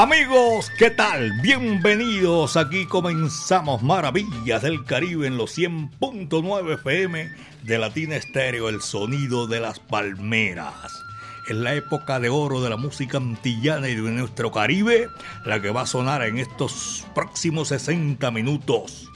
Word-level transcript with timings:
Amigos, 0.00 0.70
¿qué 0.78 0.92
tal? 0.92 1.32
Bienvenidos. 1.42 2.56
Aquí 2.56 2.86
comenzamos 2.86 3.82
Maravillas 3.82 4.62
del 4.62 4.84
Caribe 4.84 5.26
en 5.26 5.36
los 5.36 5.58
100.9 5.58 6.74
FM 6.74 7.28
de 7.64 7.78
Latina 7.78 8.14
Estéreo, 8.14 8.68
el 8.68 8.80
sonido 8.80 9.48
de 9.48 9.58
las 9.58 9.80
palmeras. 9.80 11.02
En 11.48 11.64
la 11.64 11.74
época 11.74 12.20
de 12.20 12.28
oro 12.28 12.60
de 12.60 12.70
la 12.70 12.76
música 12.76 13.16
antillana 13.16 13.88
y 13.88 13.96
de 13.96 14.02
nuestro 14.12 14.52
Caribe, 14.52 15.08
la 15.44 15.60
que 15.60 15.70
va 15.70 15.80
a 15.80 15.86
sonar 15.86 16.22
en 16.22 16.38
estos 16.38 17.04
próximos 17.12 17.66
60 17.66 18.30
minutos. 18.30 19.07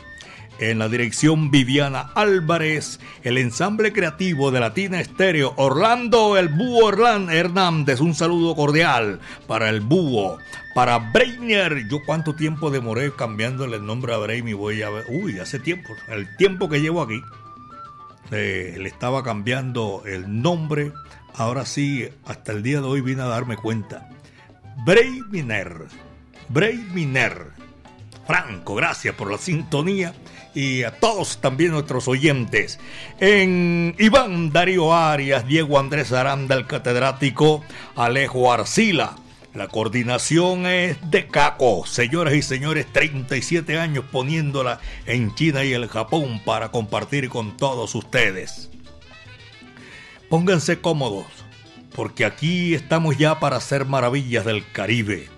En 0.59 0.79
la 0.79 0.89
dirección 0.89 1.51
Viviana 1.51 2.11
Álvarez, 2.15 3.01
el 3.25 3.39
ensamble 3.39 3.93
creativo 3.93 4.51
de 4.51 4.61
Latina 4.61 5.01
Estéreo, 5.01 5.55
Orlando 5.57 6.37
el 6.37 6.49
Búho 6.49 6.91
Hernández, 7.31 8.01
un 8.01 8.15
saludo 8.15 8.55
cordial 8.55 9.19
para 9.49 9.71
el 9.71 9.81
Búho, 9.81 10.39
para 10.75 10.99
Breiner. 10.99 11.89
Yo 11.89 11.99
cuánto 12.07 12.35
tiempo 12.35 12.71
demoré 12.71 13.13
cambiándole 13.13 13.77
el 13.77 13.87
nombre 13.87 14.15
a 14.15 14.19
Breiner, 14.19 14.55
voy 14.55 14.83
a 14.83 14.91
uy, 15.09 15.39
hace 15.41 15.59
tiempo, 15.59 15.91
el 16.09 16.37
tiempo 16.37 16.69
que 16.69 16.81
llevo 16.81 17.03
aquí, 17.03 17.21
eh, 18.31 18.77
le 18.79 18.89
estaba 18.89 19.23
cambiando 19.23 20.03
el 20.07 20.43
nombre, 20.43 20.93
ahora 21.35 21.67
sí, 21.67 22.09
hasta 22.25 22.53
el 22.53 22.63
día 22.63 22.81
de 22.81 22.87
hoy 22.87 23.01
vine 23.01 23.23
a 23.23 23.27
darme 23.27 23.57
cuenta. 23.57 24.09
Breiner, 24.85 25.87
Breiner. 26.49 27.63
Franco, 28.27 28.75
gracias 28.75 29.15
por 29.15 29.31
la 29.31 29.39
sintonía 29.39 30.15
y 30.55 30.83
a 30.83 30.93
todos 30.93 31.39
también 31.39 31.73
nuestros 31.73 32.09
oyentes. 32.09 32.79
En 33.19 33.95
Iván 33.99 34.53
Darío 34.53 34.95
Arias, 34.95 35.47
Diego 35.47 35.79
Andrés 35.79 36.13
Aranda, 36.13 36.55
el 36.55 36.67
catedrático 36.67 37.63
Alejo 37.97 38.53
Arcila. 38.53 39.17
La 39.55 39.69
coordinación 39.69 40.65
es 40.67 40.97
de 41.11 41.27
Caco, 41.27 41.85
señoras 41.85 42.35
y 42.35 42.43
señores, 42.43 42.87
37 42.91 43.79
años 43.79 44.05
poniéndola 44.11 44.81
en 45.05 45.35
China 45.35 45.63
y 45.63 45.75
el 45.75 45.89
Japón 45.89 46.41
para 46.43 46.71
compartir 46.71 47.29
con 47.29 47.57
todos 47.59 47.95
ustedes. 47.95 48.71
Pónganse 50.31 50.81
cómodos, 50.81 51.27
porque 51.95 52.25
aquí 52.25 52.73
estamos 52.73 53.19
ya 53.19 53.41
para 53.41 53.57
hacer 53.57 53.85
maravillas 53.85 54.47
del 54.47 54.65
Caribe 54.73 55.29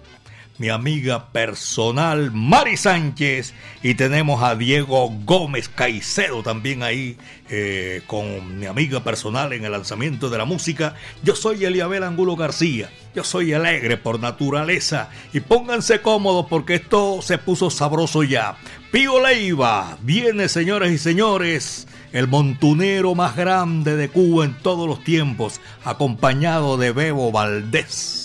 mi 0.59 0.69
amiga 0.69 1.33
personal 1.33 2.31
Mari 2.33 2.77
Sánchez 2.77 3.55
y 3.83 3.95
tenemos 3.95 4.43
a 4.43 4.55
Diego 4.55 5.11
Gómez 5.25 5.69
Caicedo 5.69 6.43
también 6.43 6.83
ahí 6.83 7.17
eh, 7.51 8.03
con 8.07 8.59
mi 8.59 8.67
amiga 8.67 9.03
personal 9.03 9.53
en 9.53 9.65
el 9.65 9.73
lanzamiento 9.73 10.31
de 10.31 10.39
la 10.39 10.45
música. 10.45 10.95
Yo 11.23 11.35
soy 11.35 11.65
Eliabel 11.65 12.05
Angulo 12.05 12.37
García, 12.37 12.89
yo 13.15 13.25
soy 13.25 13.53
alegre 13.53 13.97
por 13.97 14.21
naturaleza 14.21 15.11
y 15.33 15.41
pónganse 15.41 16.01
cómodos 16.01 16.47
porque 16.49 16.77
esto 16.77 17.21
se 17.21 17.39
puso 17.39 17.69
sabroso 17.71 18.23
ya. 18.23 18.57
Pío 18.93 19.21
Leiva 19.21 19.99
viene 20.03 20.49
señores 20.49 20.93
y 20.93 20.99
señores 20.99 21.89
el 22.13 22.29
montunero 22.29 23.17
más 23.17 23.35
grande 23.35 23.97
de 23.97 24.09
Cuba 24.09 24.45
en 24.45 24.55
todos 24.55 24.87
los 24.87 25.03
tiempos, 25.03 25.61
acompañado 25.85 26.77
de 26.77 26.93
Bebo 26.93 27.33
Valdés 27.33 28.24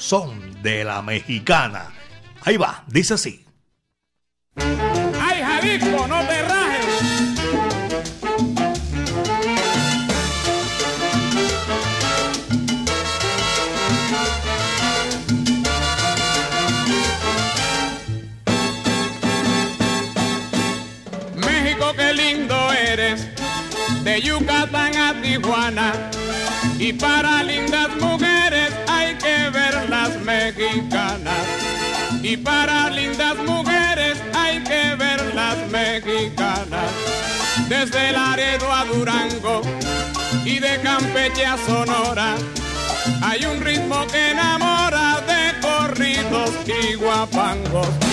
son 0.00 0.62
de 0.62 0.82
la 0.82 1.02
mexicana. 1.02 1.92
Ahí 2.42 2.56
va, 2.56 2.84
dice 2.86 3.14
así. 3.14 3.44
¡Ay, 4.56 5.42
Jalisco, 5.42 6.06
no 6.08 6.26
te 6.26 6.42
rajes! 6.42 6.80
De 24.02 24.20
Yucatán 24.22 24.96
a 24.96 25.20
Tijuana, 25.20 25.92
y 26.78 26.92
para 26.92 27.42
lindas 27.44 27.94
mujeres 28.00 28.29
Y 32.22 32.36
para 32.36 32.90
lindas 32.90 33.36
mujeres 33.46 34.18
hay 34.34 34.58
que 34.64 34.96
ver 34.96 35.32
las 35.32 35.56
mexicanas. 35.70 36.90
Desde 37.68 38.10
Laredo 38.10 38.72
a 38.72 38.84
Durango 38.84 39.62
y 40.44 40.58
de 40.58 40.80
Campeche 40.80 41.46
a 41.46 41.56
Sonora. 41.56 42.34
Hay 43.22 43.44
un 43.44 43.60
ritmo 43.60 44.04
que 44.08 44.32
enamora 44.32 45.20
de 45.20 45.60
corridos 45.60 46.50
y 46.66 46.94
guapangos. 46.94 48.09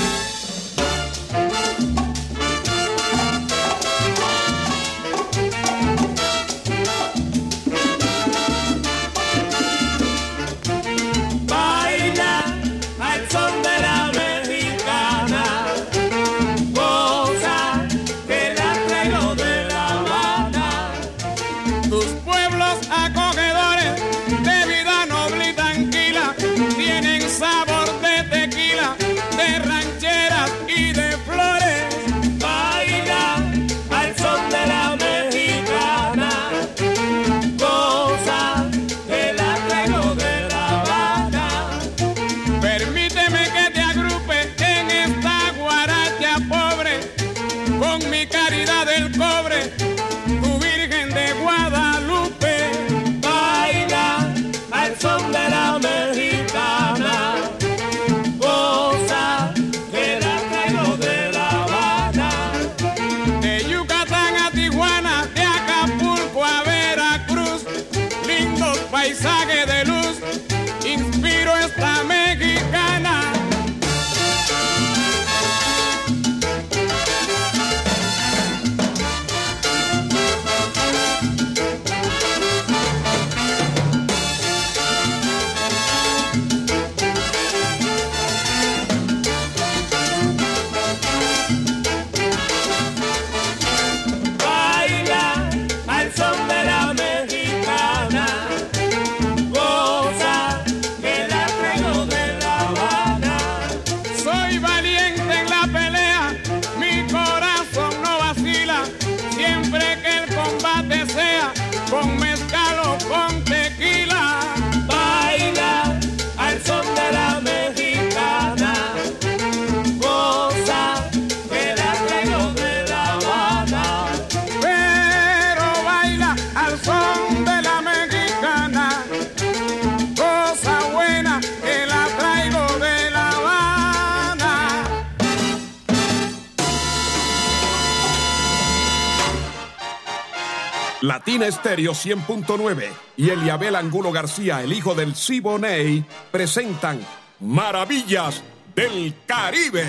Latina 141.28 141.48
Estéreo 141.48 141.92
100.9 141.92 142.88
y 143.18 143.32
Eliabel 143.32 143.76
Angulo 143.76 144.14
García, 144.14 144.64
el 144.64 144.72
hijo 144.72 144.96
del 144.96 145.14
Siboney, 145.14 146.06
presentan 146.32 147.06
Maravillas 147.42 148.42
del 148.74 149.14
Caribe. 149.26 149.84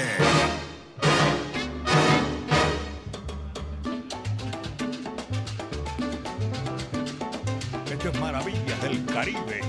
Esto 7.88 8.08
es 8.08 8.20
Maravillas 8.20 8.82
del 8.82 9.06
Caribe. 9.06 9.60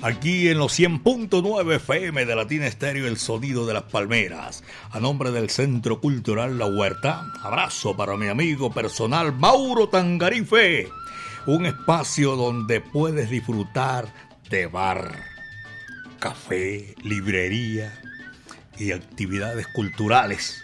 Aquí 0.00 0.48
en 0.48 0.56
los 0.56 0.80
100.9 0.80 1.74
FM 1.74 2.24
de 2.24 2.34
Latina 2.34 2.66
Estéreo, 2.66 3.06
el 3.06 3.18
sonido 3.18 3.66
de 3.66 3.74
las 3.74 3.82
palmeras. 3.82 4.64
A 4.90 4.98
nombre 4.98 5.32
del 5.32 5.50
Centro 5.50 6.00
Cultural 6.00 6.58
La 6.58 6.64
Huerta, 6.64 7.30
abrazo 7.42 7.94
para 7.94 8.16
mi 8.16 8.28
amigo 8.28 8.72
personal 8.72 9.34
Mauro 9.34 9.90
Tangarife. 9.90 10.88
Un 11.46 11.64
espacio 11.64 12.36
donde 12.36 12.80
puedes 12.80 13.30
disfrutar 13.30 14.06
de 14.50 14.66
bar, 14.66 15.10
café, 16.18 16.94
librería 17.02 17.98
y 18.76 18.92
actividades 18.92 19.66
culturales. 19.68 20.62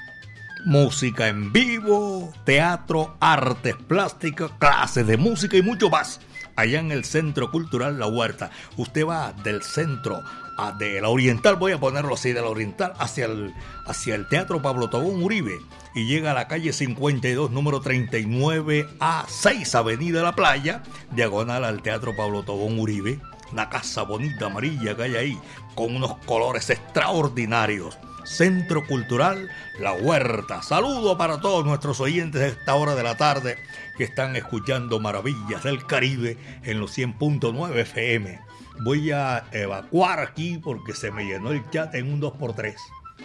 Música 0.67 1.29
en 1.29 1.53
vivo, 1.53 2.33
teatro, 2.45 3.17
artes 3.21 3.75
plásticas, 3.89 4.51
clases 4.59 5.07
de 5.07 5.17
música 5.17 5.57
y 5.57 5.63
mucho 5.63 5.89
más 5.89 6.21
allá 6.57 6.81
en 6.81 6.91
el 6.91 7.05
Centro 7.05 7.51
Cultural 7.51 7.99
La 7.99 8.07
Huerta. 8.07 8.51
Usted 8.77 9.07
va 9.07 9.33
del 9.33 9.63
centro 9.63 10.23
a 10.57 10.73
de 10.73 11.01
la 11.01 11.09
Oriental, 11.09 11.57
voy 11.57 11.73
a 11.73 11.81
ponerlo 11.81 12.15
así, 12.15 12.33
de 12.33 12.41
la 12.41 12.49
Oriental 12.49 12.93
hacia 12.99 13.27
el, 13.27 13.55
hacia 13.87 14.15
el 14.15 14.29
Teatro 14.29 14.63
Pablo 14.63 14.91
Tobón 14.91 15.23
Uribe 15.23 15.59
y 15.95 16.07
llega 16.07 16.33
a 16.33 16.35
la 16.35 16.49
calle 16.49 16.73
52, 16.73 17.51
número 17.51 17.81
39 17.81 18.89
a 19.01 19.25
6, 19.29 19.75
Avenida 19.75 20.23
La 20.23 20.35
Playa, 20.35 20.83
diagonal 21.13 21.65
al 21.65 21.83
Teatro 21.83 22.15
Pablo 22.17 22.43
Tobón 22.43 22.79
Uribe. 22.79 23.19
Una 23.53 23.71
casa 23.71 24.03
bonita 24.03 24.47
amarilla 24.47 24.97
que 24.97 25.03
hay 25.05 25.17
ahí, 25.17 25.39
con 25.75 25.95
unos 25.95 26.17
colores 26.27 26.69
extraordinarios. 26.69 27.97
Centro 28.27 28.85
Cultural 28.87 29.49
La 29.79 29.93
Huerta. 29.93 30.63
Saludo 30.63 31.17
para 31.17 31.41
todos 31.41 31.65
nuestros 31.65 32.01
oyentes 32.01 32.41
de 32.41 32.49
esta 32.49 32.75
hora 32.75 32.95
de 32.95 33.05
la 33.05 33.17
tarde 33.17 33.57
que 33.97 34.05
están 34.05 34.37
escuchando 34.37 35.01
Maravillas 35.01 35.63
del 35.63 35.87
Caribe 35.87 36.37
en 36.65 36.81
los 36.81 36.99
100.9 36.99 37.77
FM. 37.79 38.46
Voy 38.81 39.11
a 39.11 39.45
evacuar 39.53 40.21
aquí 40.21 40.59
porque 40.59 40.93
se 40.93 41.11
me 41.11 41.25
llenó 41.25 41.53
el 41.53 41.69
chat 41.71 41.95
en 41.95 42.13
un 42.13 42.21
2x3. 42.21 42.75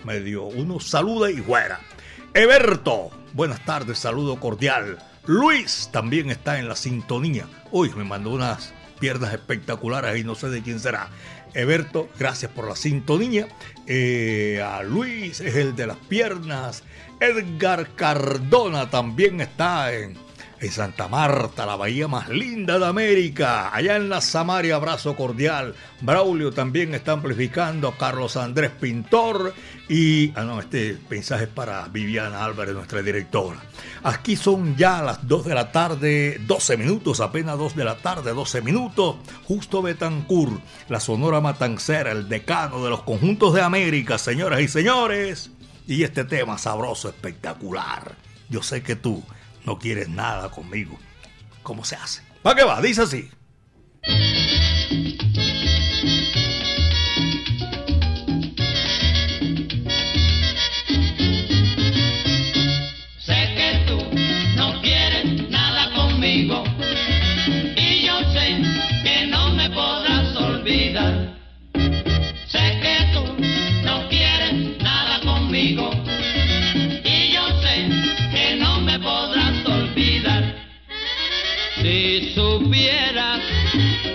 Me 0.05 0.19
dio 0.19 0.45
uno 0.45 0.79
saluda 0.79 1.29
y 1.29 1.37
fuera. 1.37 1.79
Eberto, 2.33 3.11
buenas 3.33 3.63
tardes, 3.65 3.99
saludo 3.99 4.39
cordial. 4.39 4.97
Luis 5.25 5.89
también 5.91 6.31
está 6.31 6.57
en 6.57 6.67
la 6.67 6.75
sintonía. 6.75 7.45
Uy, 7.71 7.91
me 7.95 8.03
mandó 8.03 8.31
unas 8.31 8.73
piernas 8.99 9.33
espectaculares 9.33 10.19
y 10.19 10.23
no 10.23 10.35
sé 10.35 10.49
de 10.49 10.61
quién 10.61 10.79
será. 10.79 11.09
Eberto, 11.53 12.09
gracias 12.17 12.51
por 12.51 12.67
la 12.67 12.75
sintonía. 12.75 13.47
Eh, 13.85 14.63
a 14.65 14.81
Luis 14.83 15.41
es 15.41 15.55
el 15.55 15.75
de 15.75 15.87
las 15.87 15.97
piernas. 15.97 16.83
Edgar 17.19 17.93
Cardona 17.95 18.89
también 18.89 19.41
está 19.41 19.93
en, 19.93 20.17
en, 20.61 20.71
Santa 20.71 21.07
Marta, 21.07 21.65
la 21.65 21.75
bahía 21.75 22.07
más 22.07 22.29
linda 22.29 22.79
de 22.79 22.85
América. 22.85 23.73
Allá 23.73 23.95
en 23.95 24.09
la 24.09 24.21
Samaria, 24.21 24.75
abrazo 24.75 25.15
cordial. 25.15 25.75
Braulio 26.01 26.51
también 26.51 26.93
está 26.93 27.13
amplificando. 27.13 27.91
Carlos 27.97 28.37
Andrés 28.37 28.71
Pintor. 28.79 29.53
Y, 29.89 30.31
ah, 30.35 30.43
no, 30.43 30.59
este 30.59 30.97
mensaje 31.09 31.43
es 31.43 31.49
para 31.49 31.87
Viviana 31.87 32.45
Álvarez, 32.45 32.73
nuestra 32.73 33.01
directora. 33.01 33.61
Aquí 34.03 34.35
son 34.35 34.77
ya 34.77 35.01
las 35.01 35.27
2 35.27 35.45
de 35.45 35.53
la 35.53 35.71
tarde, 35.71 36.39
12 36.45 36.77
minutos, 36.77 37.19
apenas 37.19 37.57
2 37.57 37.75
de 37.75 37.83
la 37.83 37.97
tarde, 37.97 38.33
12 38.33 38.61
minutos. 38.61 39.17
Justo 39.45 39.81
Betancourt, 39.81 40.61
la 40.89 40.99
Sonora 40.99 41.41
Matancera, 41.41 42.11
el 42.11 42.29
decano 42.29 42.83
de 42.83 42.89
los 42.89 43.03
conjuntos 43.03 43.53
de 43.53 43.61
América, 43.61 44.17
señoras 44.17 44.61
y 44.61 44.67
señores. 44.67 45.51
Y 45.87 46.03
este 46.03 46.23
tema 46.23 46.57
sabroso, 46.57 47.09
espectacular. 47.09 48.15
Yo 48.49 48.63
sé 48.63 48.81
que 48.81 48.95
tú 48.95 49.23
no 49.65 49.79
quieres 49.79 50.09
nada 50.09 50.49
conmigo. 50.49 50.97
¿Cómo 51.63 51.83
se 51.83 51.95
hace? 51.95 52.21
¿Para 52.41 52.55
qué 52.55 52.63
va? 52.63 52.81
Dice 52.81 53.01
así. 53.01 53.29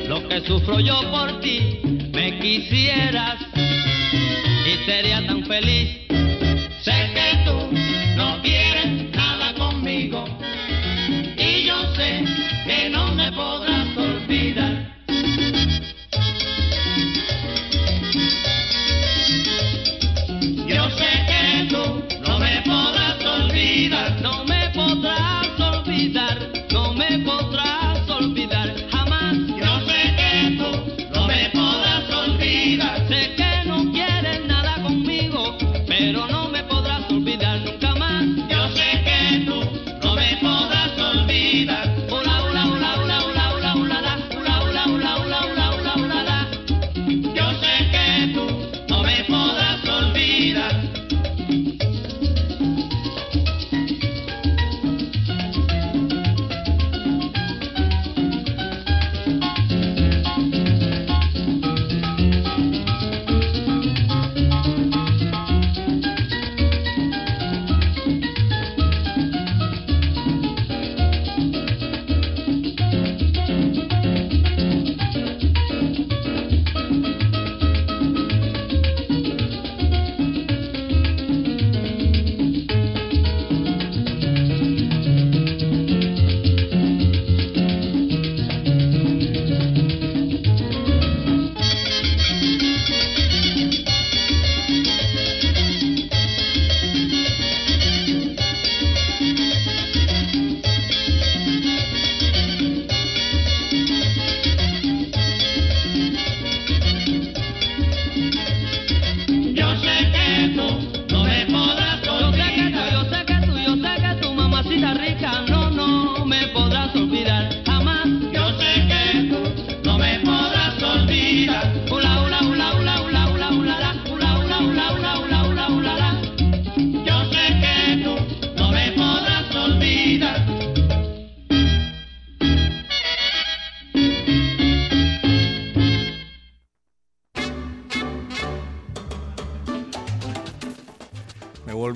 Lo 0.08 0.26
que 0.28 0.40
sufro 0.40 0.80
yo 0.80 0.98
por 1.10 1.40
ti, 1.40 1.78
me 2.12 2.38
quisieras 2.38 3.36
y 3.54 4.84
sería 4.86 5.26
tan 5.26 5.44
feliz. 5.44 5.98
Sé 6.80 7.10
que 7.14 7.25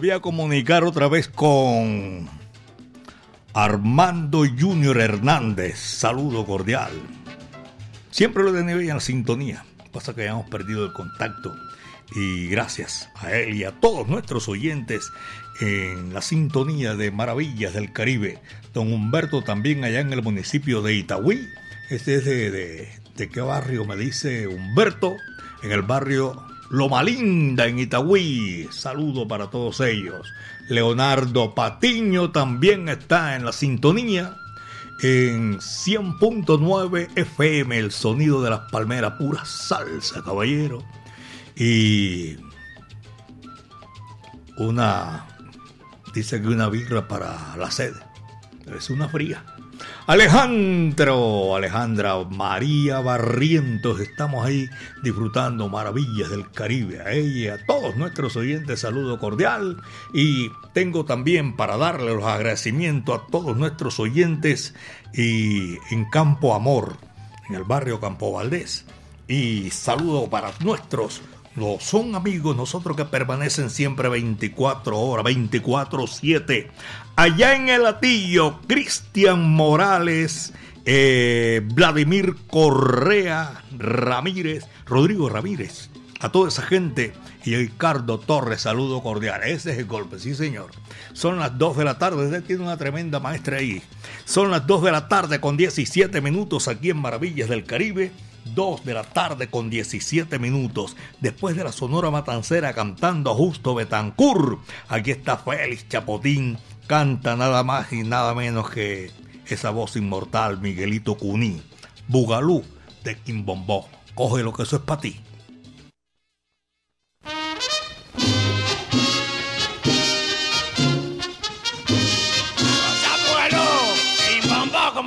volví 0.00 0.12
a 0.12 0.20
comunicar 0.20 0.82
otra 0.82 1.08
vez 1.08 1.28
con 1.28 2.26
Armando 3.52 4.46
Junior 4.58 4.98
Hernández. 4.98 5.78
Saludo 5.78 6.46
cordial. 6.46 6.90
Siempre 8.10 8.42
lo 8.42 8.56
he 8.56 8.60
en 8.60 8.88
la 8.88 9.00
sintonía. 9.00 9.62
Pasa 9.92 10.14
que 10.14 10.22
hayamos 10.22 10.48
perdido 10.48 10.86
el 10.86 10.94
contacto. 10.94 11.54
Y 12.16 12.48
gracias 12.48 13.10
a 13.16 13.32
él 13.32 13.54
y 13.54 13.64
a 13.64 13.72
todos 13.72 14.08
nuestros 14.08 14.48
oyentes 14.48 15.12
en 15.60 16.14
la 16.14 16.22
sintonía 16.22 16.94
de 16.94 17.10
Maravillas 17.10 17.74
del 17.74 17.92
Caribe. 17.92 18.38
Don 18.72 18.94
Humberto 18.94 19.42
también 19.42 19.84
allá 19.84 20.00
en 20.00 20.14
el 20.14 20.22
municipio 20.22 20.80
de 20.80 20.94
Itagüí. 20.94 21.46
Este 21.90 22.14
es 22.14 22.24
de, 22.24 22.88
de 23.16 23.28
qué 23.28 23.40
barrio 23.42 23.84
me 23.84 23.96
dice 23.96 24.48
Humberto. 24.48 25.16
En 25.62 25.72
el 25.72 25.82
barrio 25.82 26.49
Loma 26.70 27.02
Linda 27.02 27.66
en 27.66 27.80
Itagüí. 27.80 28.68
Saludo 28.70 29.26
para 29.26 29.50
todos 29.50 29.80
ellos. 29.80 30.32
Leonardo 30.68 31.52
Patiño 31.54 32.30
también 32.30 32.88
está 32.88 33.34
en 33.34 33.44
la 33.44 33.52
sintonía. 33.52 34.36
En 35.02 35.58
100.9 35.58 37.08
FM, 37.16 37.76
el 37.76 37.90
sonido 37.90 38.42
de 38.42 38.50
las 38.50 38.70
palmeras, 38.70 39.14
pura 39.18 39.44
salsa, 39.44 40.22
caballero. 40.22 40.84
Y 41.56 42.36
una, 44.56 45.26
dice 46.14 46.40
que 46.40 46.48
una 46.48 46.68
birra 46.68 47.08
para 47.08 47.56
la 47.56 47.70
sed. 47.70 47.94
Es 48.76 48.90
una 48.90 49.08
fría. 49.08 49.44
Alejandro, 50.06 51.54
Alejandra 51.54 52.16
María 52.24 53.00
Barrientos, 53.00 54.00
estamos 54.00 54.44
ahí 54.44 54.68
disfrutando 55.02 55.68
maravillas 55.68 56.30
del 56.30 56.50
Caribe. 56.50 57.00
A 57.00 57.12
ella 57.12 57.54
a 57.54 57.66
todos 57.66 57.96
nuestros 57.96 58.36
oyentes, 58.36 58.80
saludo 58.80 59.18
cordial. 59.18 59.80
Y 60.12 60.50
tengo 60.72 61.04
también 61.04 61.56
para 61.56 61.76
darle 61.76 62.14
los 62.14 62.24
agradecimientos 62.24 63.20
a 63.20 63.26
todos 63.30 63.56
nuestros 63.56 64.00
oyentes 64.00 64.74
y 65.14 65.76
en 65.90 66.04
Campo 66.10 66.54
Amor, 66.54 66.96
en 67.48 67.54
el 67.54 67.64
barrio 67.64 68.00
Campo 68.00 68.32
Valdés. 68.32 68.84
Y 69.28 69.70
saludo 69.70 70.28
para 70.28 70.50
nuestros 70.60 71.22
son 71.80 72.14
amigos 72.14 72.56
nosotros 72.56 72.96
que 72.96 73.04
permanecen 73.04 73.70
siempre 73.70 74.08
24 74.08 74.98
horas, 74.98 75.24
24-7. 75.24 76.68
Allá 77.16 77.54
en 77.54 77.68
el 77.68 77.82
latillo, 77.82 78.60
Cristian 78.66 79.50
Morales, 79.50 80.52
eh, 80.84 81.60
Vladimir 81.74 82.34
Correa 82.48 83.62
Ramírez, 83.76 84.66
Rodrigo 84.86 85.28
Ramírez, 85.28 85.90
a 86.20 86.32
toda 86.32 86.48
esa 86.48 86.62
gente 86.62 87.12
y 87.44 87.56
Ricardo 87.56 88.18
Torres, 88.18 88.62
saludo 88.62 89.02
cordial. 89.02 89.42
Ese 89.44 89.72
es 89.72 89.78
el 89.78 89.86
golpe, 89.86 90.18
sí 90.18 90.34
señor. 90.34 90.70
Son 91.12 91.38
las 91.38 91.56
2 91.58 91.78
de 91.78 91.84
la 91.84 91.98
tarde, 91.98 92.24
usted 92.24 92.44
tiene 92.44 92.62
una 92.62 92.76
tremenda 92.76 93.20
maestra 93.20 93.58
ahí. 93.58 93.82
Son 94.24 94.50
las 94.50 94.66
2 94.66 94.82
de 94.82 94.92
la 94.92 95.08
tarde 95.08 95.40
con 95.40 95.56
17 95.56 96.20
minutos 96.20 96.68
aquí 96.68 96.90
en 96.90 96.98
Maravillas 96.98 97.48
del 97.48 97.64
Caribe. 97.64 98.12
2 98.44 98.84
de 98.84 98.94
la 98.94 99.04
tarde 99.04 99.48
con 99.48 99.70
17 99.70 100.38
minutos. 100.38 100.96
Después 101.20 101.56
de 101.56 101.64
la 101.64 101.72
Sonora 101.72 102.10
Matancera 102.10 102.72
cantando 102.72 103.30
a 103.30 103.34
Justo 103.34 103.74
Betancur. 103.74 104.58
Aquí 104.88 105.10
está 105.10 105.36
Félix 105.36 105.88
Chapotín. 105.88 106.58
Canta 106.86 107.36
nada 107.36 107.62
más 107.62 107.92
y 107.92 108.02
nada 108.02 108.34
menos 108.34 108.70
que 108.70 109.10
esa 109.46 109.70
voz 109.70 109.96
inmortal, 109.96 110.60
Miguelito 110.60 111.16
Cuní. 111.16 111.62
Bugalú 112.08 112.64
de 113.04 113.16
Quimbombó. 113.16 113.88
Coge 114.14 114.42
lo 114.42 114.52
que 114.52 114.64
eso 114.64 114.76
es 114.76 114.82
para 114.82 115.00
ti. 115.00 115.20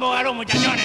Bugalú, 0.03 0.33
muchachones. 0.33 0.82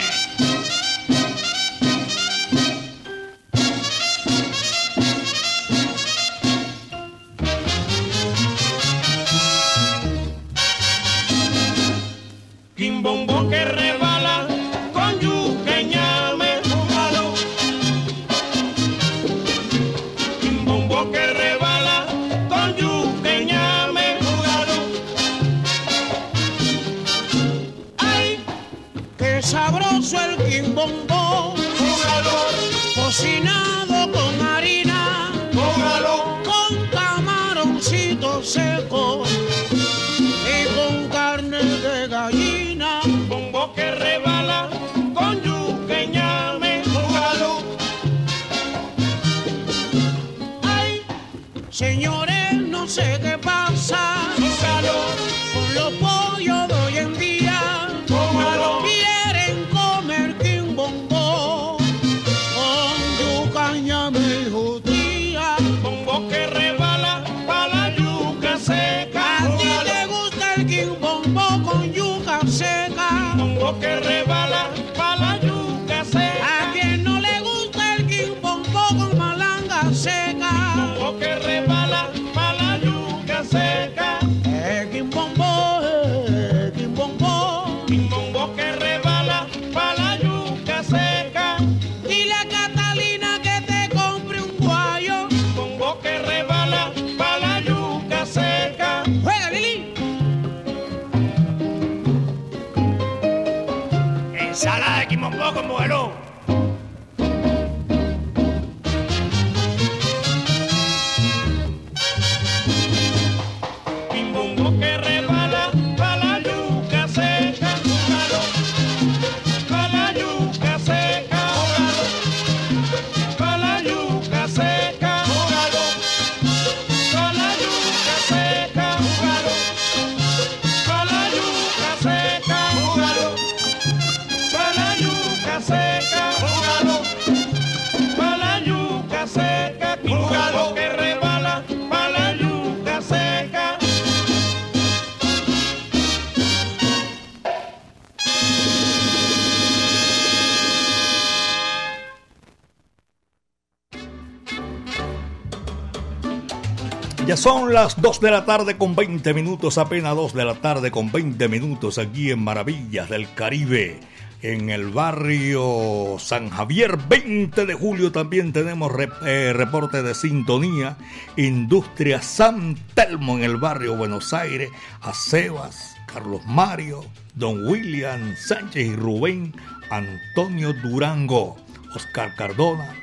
Ya 157.29 157.37
son 157.37 157.75
las 157.75 158.01
2 158.01 158.23
de 158.23 158.31
la 158.31 158.47
tarde 158.47 158.79
con 158.79 158.97
20 158.97 159.35
minutos, 159.35 159.77
apenas 159.77 160.17
2 160.17 160.33
de 160.33 160.47
la 160.47 160.55
tarde 160.55 160.91
con 160.91 161.13
20 161.13 161.47
minutos 161.51 161.99
aquí 161.99 162.31
en 162.31 162.43
Maravillas 162.43 163.11
del 163.11 163.31
Caribe. 163.35 164.01
En 164.41 164.71
el 164.71 164.89
barrio 164.89 166.17
San 166.19 166.49
Javier, 166.49 166.97
20 166.97 167.67
de 167.67 167.75
julio, 167.75 168.13
también 168.13 168.55
tenemos 168.55 168.91
eh, 169.27 169.53
reporte 169.55 170.03
de 170.03 170.15
sintonía. 170.15 170.97
Industria 171.37 172.23
San 172.23 172.77
Telmo 172.95 173.37
en 173.37 173.45
el 173.45 173.59
barrio 173.59 173.95
Buenos 173.95 174.33
Aires. 174.33 174.71
A 175.03 175.13
Sebas, 175.13 175.97
Carlos 176.11 176.41
Mario, 176.47 177.05
Don 177.35 177.67
William 177.67 178.37
Sánchez 178.37 178.87
y 178.87 178.97
Rubén 178.97 179.55
Antonio 179.91 180.73
Durango, 180.73 181.59
Oscar 181.95 182.35
Cardona 182.37 182.95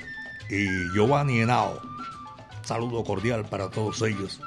y 0.49 0.65
Giovanni 0.95 1.41
Henao. 1.41 1.94
Saludo 2.65 3.03
cordial 3.03 3.45
para 3.45 3.69
todos 3.69 4.01
ellos. 4.01 4.41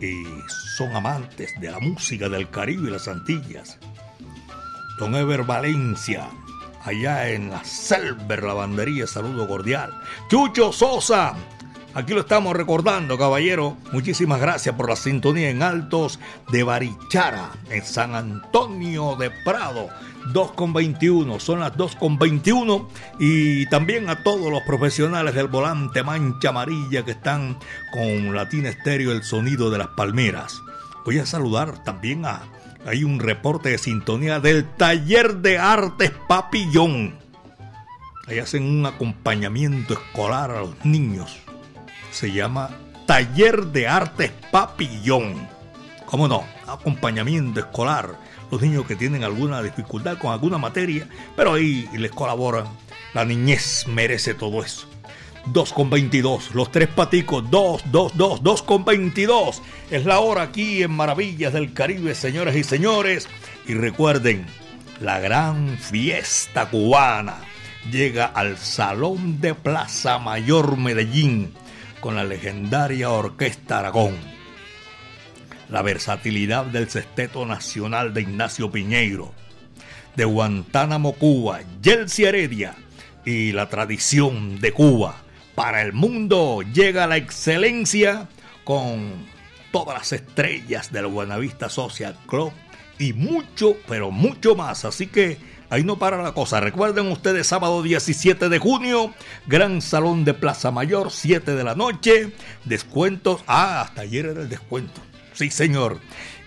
Y 0.00 0.22
son 0.76 0.94
amantes 0.94 1.60
de 1.60 1.72
la 1.72 1.80
música 1.80 2.28
del 2.28 2.48
Caribe 2.50 2.88
y 2.88 2.92
las 2.92 3.08
Antillas. 3.08 3.78
Don 5.00 5.14
Ever 5.16 5.42
Valencia, 5.42 6.28
allá 6.84 7.28
en 7.30 7.50
la 7.50 7.64
Selver 7.64 8.44
Lavandería, 8.44 9.08
saludo 9.08 9.48
cordial. 9.48 9.92
Chucho 10.28 10.72
Sosa, 10.72 11.34
aquí 11.94 12.14
lo 12.14 12.20
estamos 12.20 12.54
recordando, 12.54 13.18
caballero. 13.18 13.76
Muchísimas 13.92 14.40
gracias 14.40 14.76
por 14.76 14.88
la 14.88 14.96
sintonía 14.96 15.50
en 15.50 15.62
Altos 15.62 16.20
de 16.52 16.62
Barichara, 16.62 17.50
en 17.70 17.84
San 17.84 18.14
Antonio 18.14 19.16
de 19.16 19.30
Prado. 19.30 19.88
2.21, 20.26 21.40
son 21.40 21.60
las 21.60 21.72
2.21 21.74 22.86
y 23.18 23.66
también 23.66 24.10
a 24.10 24.22
todos 24.22 24.50
los 24.50 24.62
profesionales 24.62 25.34
del 25.34 25.48
volante 25.48 26.02
mancha 26.02 26.50
amarilla 26.50 27.04
que 27.04 27.12
están 27.12 27.58
con 27.92 28.34
Latina 28.34 28.68
Estéreo 28.68 29.12
el 29.12 29.22
sonido 29.22 29.70
de 29.70 29.78
las 29.78 29.88
palmeras. 29.88 30.60
Voy 31.04 31.18
a 31.18 31.26
saludar 31.26 31.82
también 31.84 32.26
a 32.26 32.42
hay 32.86 33.04
un 33.04 33.18
reporte 33.18 33.70
de 33.70 33.78
sintonía 33.78 34.40
del 34.40 34.64
taller 34.64 35.36
de 35.36 35.58
artes 35.58 36.12
Papillón. 36.26 37.18
Ahí 38.26 38.38
hacen 38.38 38.62
un 38.62 38.86
acompañamiento 38.86 39.94
escolar 39.94 40.50
a 40.50 40.60
los 40.60 40.84
niños. 40.84 41.38
Se 42.10 42.32
llama 42.32 42.70
Taller 43.06 43.66
de 43.66 43.88
Artes 43.88 44.32
Papillón. 44.50 45.48
¿Cómo 46.06 46.28
no? 46.28 46.44
Acompañamiento 46.66 47.60
escolar. 47.60 48.18
Los 48.50 48.62
niños 48.62 48.86
que 48.86 48.96
tienen 48.96 49.24
alguna 49.24 49.62
dificultad 49.62 50.18
con 50.18 50.32
alguna 50.32 50.58
materia, 50.58 51.08
pero 51.36 51.54
ahí 51.54 51.88
les 51.92 52.10
colaboran. 52.10 52.66
La 53.14 53.24
niñez 53.24 53.86
merece 53.88 54.34
todo 54.34 54.62
eso. 54.62 54.86
2 55.46 55.72
con 55.72 55.90
22. 55.90 56.54
Los 56.54 56.70
tres 56.70 56.88
paticos, 56.88 57.50
2, 57.50 57.84
2, 57.90 58.16
2, 58.16 58.42
2 58.42 58.62
con 58.62 58.84
22. 58.84 59.62
Es 59.90 60.04
la 60.04 60.20
hora 60.20 60.42
aquí 60.42 60.82
en 60.82 60.92
Maravillas 60.92 61.52
del 61.52 61.72
Caribe, 61.72 62.14
señoras 62.14 62.56
y 62.56 62.64
señores. 62.64 63.28
Y 63.66 63.74
recuerden, 63.74 64.46
la 65.00 65.20
gran 65.20 65.78
fiesta 65.78 66.68
cubana 66.70 67.36
llega 67.90 68.26
al 68.26 68.58
Salón 68.58 69.40
de 69.40 69.54
Plaza 69.54 70.18
Mayor 70.18 70.76
Medellín 70.76 71.52
con 72.00 72.16
la 72.16 72.24
legendaria 72.24 73.10
Orquesta 73.10 73.78
Aragón. 73.78 74.37
La 75.68 75.82
versatilidad 75.82 76.64
del 76.66 76.88
Sexteto 76.88 77.44
Nacional 77.44 78.14
de 78.14 78.22
Ignacio 78.22 78.70
Piñeiro, 78.70 79.32
de 80.16 80.24
Guantánamo, 80.24 81.12
Cuba, 81.12 81.60
Yelsi 81.82 82.24
Heredia 82.24 82.74
y 83.24 83.52
la 83.52 83.68
tradición 83.68 84.60
de 84.60 84.72
Cuba 84.72 85.16
para 85.58 85.82
el 85.82 85.92
mundo 85.92 86.62
llega 86.72 87.08
la 87.08 87.16
excelencia 87.16 88.28
con 88.62 89.26
todas 89.72 89.98
las 89.98 90.12
estrellas 90.12 90.92
del 90.92 91.06
Buenavista 91.06 91.68
Social 91.68 92.16
Club 92.26 92.52
y 92.98 93.12
mucho, 93.12 93.76
pero 93.88 94.12
mucho 94.12 94.54
más. 94.54 94.84
Así 94.84 95.08
que 95.08 95.36
ahí 95.68 95.82
no 95.82 95.98
para 95.98 96.22
la 96.22 96.32
cosa. 96.32 96.60
Recuerden 96.60 97.10
ustedes, 97.10 97.48
sábado 97.48 97.82
17 97.82 98.48
de 98.48 98.58
junio, 98.60 99.12
Gran 99.46 99.82
Salón 99.82 100.24
de 100.24 100.34
Plaza 100.34 100.70
Mayor, 100.70 101.10
7 101.10 101.54
de 101.54 101.64
la 101.64 101.74
noche. 101.74 102.32
Descuentos. 102.64 103.42
Ah, 103.48 103.80
hasta 103.80 104.02
ayer 104.02 104.26
era 104.26 104.42
el 104.42 104.48
descuento. 104.48 105.00
Sí, 105.38 105.52
señor. 105.52 106.00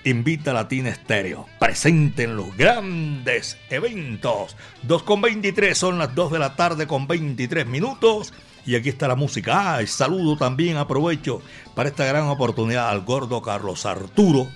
Invita 0.03 0.51
a 0.51 0.53
Latina 0.53 0.89
Estéreo. 0.89 1.45
Presenten 1.61 2.35
los 2.35 2.57
grandes 2.57 3.57
eventos. 3.69 4.57
2 4.83 5.03
con 5.03 5.21
23 5.21 5.77
son 5.77 5.97
las 5.97 6.13
2 6.13 6.33
de 6.33 6.39
la 6.39 6.57
tarde 6.57 6.87
con 6.87 7.07
23 7.07 7.65
minutos. 7.67 8.33
Y 8.65 8.75
aquí 8.75 8.89
está 8.89 9.07
la 9.07 9.15
música. 9.15 9.77
Ah, 9.77 9.87
saludo 9.87 10.35
también, 10.35 10.75
aprovecho 10.75 11.41
para 11.73 11.87
esta 11.87 12.03
gran 12.03 12.27
oportunidad 12.27 12.89
al 12.89 13.05
gordo 13.05 13.41
Carlos 13.41 13.85
Arturo. 13.85 14.49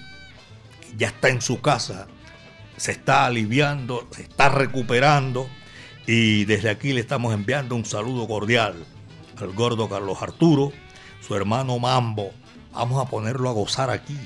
ya 0.98 1.08
está 1.08 1.30
en 1.30 1.40
su 1.40 1.62
casa, 1.62 2.08
se 2.76 2.92
está 2.92 3.26
aliviando, 3.26 4.06
se 4.12 4.24
está 4.24 4.50
recuperando. 4.50 5.48
Y 6.08 6.44
desde 6.44 6.70
aquí 6.70 6.92
le 6.92 7.00
estamos 7.00 7.34
enviando 7.34 7.74
un 7.74 7.86
saludo 7.86 8.28
cordial 8.28 8.86
al 9.38 9.54
gordo 9.54 9.88
Carlos 9.88 10.22
Arturo, 10.22 10.74
su 11.26 11.36
hermano 11.36 11.80
Mambo. 11.80 12.34
Vamos 12.76 13.02
a 13.02 13.10
ponerlo 13.10 13.50
a 13.50 13.54
gozar 13.54 13.90
aquí, 13.90 14.20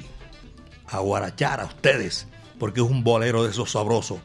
a 0.88 1.00
guarachar 1.00 1.62
a 1.62 1.66
ustedes, 1.66 2.28
porque 2.58 2.82
es 2.82 2.88
un 2.88 3.04
bolero 3.04 3.44
de 3.44 3.52
esos 3.52 3.72
sabrosos. 3.72 4.20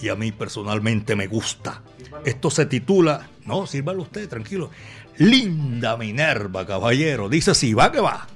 Y 0.00 0.08
a 0.08 0.16
mí 0.16 0.32
personalmente 0.32 1.14
me 1.14 1.26
gusta. 1.26 1.82
Esto 2.24 2.50
se 2.50 2.66
titula, 2.66 3.28
no, 3.44 3.66
sírvalo 3.66 4.02
usted, 4.02 4.28
tranquilo. 4.28 4.70
Linda 5.18 5.96
Minerva, 5.96 6.66
caballero. 6.66 7.28
Dice 7.28 7.50
así, 7.50 7.74
va 7.74 7.92
que 7.92 8.00
va. 8.00 8.26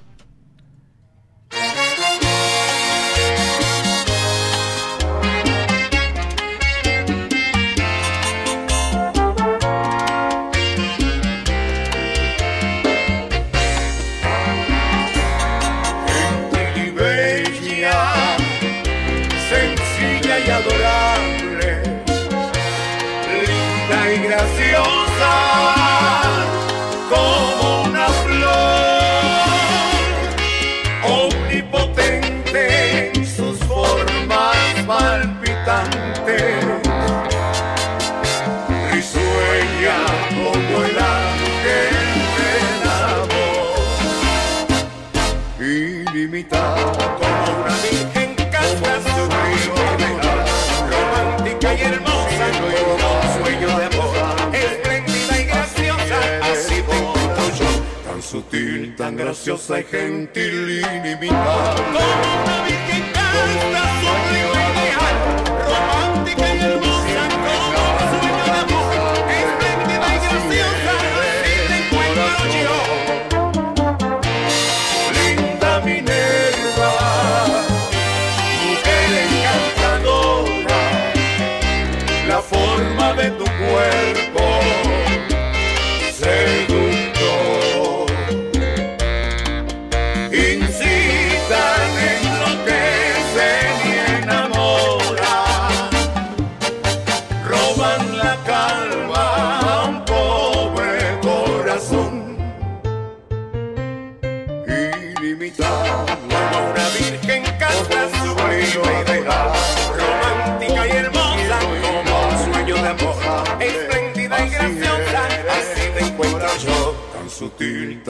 Tan 59.02 59.16
graciosa 59.16 59.80
y 59.80 59.82
gentil 59.82 60.78
ilimitada. 60.78 61.74
Como 61.74 61.98
una 61.98 62.62
virgen 62.62 63.04
casta, 63.12 63.82
sublime 64.00 64.51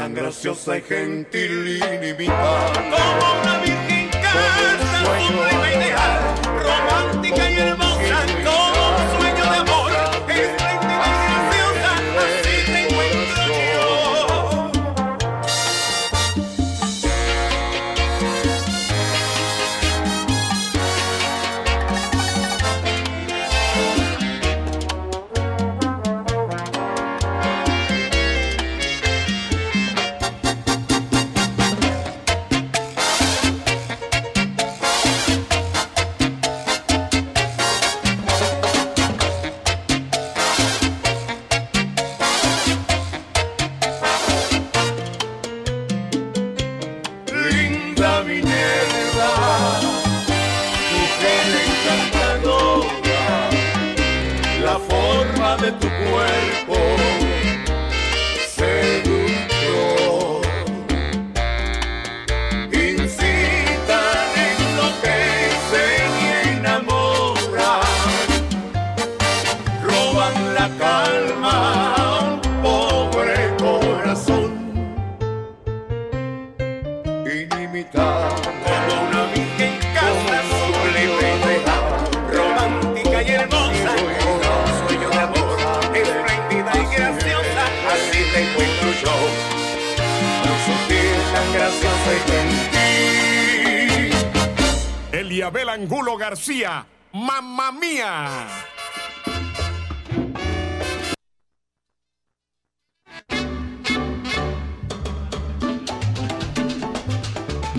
tan 0.03 0.15
graciosa 0.15 0.79
y 0.79 0.83
gentil, 0.83 1.81
ilimitada. 1.81 2.73
Como 2.91 3.41
una 3.41 3.59
virgen 3.61 3.92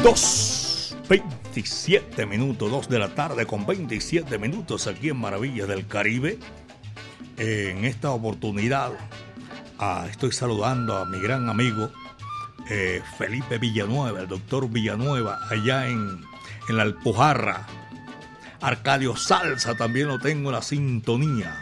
2, 0.02 0.98
27 1.08 2.26
minutos, 2.26 2.72
2 2.72 2.90
de 2.90 3.00
la 3.00 3.14
tarde 3.14 3.46
con 3.46 3.66
27 3.66 4.40
minutos 4.40 4.88
aquí 4.88 5.10
en 5.10 5.18
Maravillas 5.18 5.68
del 5.68 5.88
Caribe. 5.88 6.40
En 7.38 7.86
esta 7.86 8.10
oportunidad 8.12 8.92
ah, 9.78 10.08
estoy 10.10 10.32
saludando 10.32 10.98
a 10.98 11.06
mi 11.06 11.20
gran 11.20 11.48
amigo 11.48 11.92
eh, 12.70 13.02
Felipe 13.18 13.60
Villanueva, 13.60 14.22
el 14.22 14.28
doctor 14.28 14.68
Villanueva, 14.68 15.40
allá 15.50 15.88
en, 15.88 16.22
en 16.70 16.78
la 16.78 16.84
Alpujarra. 16.84 17.68
Arcadio 18.62 19.16
Salsa 19.16 19.76
también 19.76 20.08
lo 20.08 20.18
tengo 20.18 20.50
en 20.50 20.56
la 20.56 20.62
sintonía. 20.64 21.56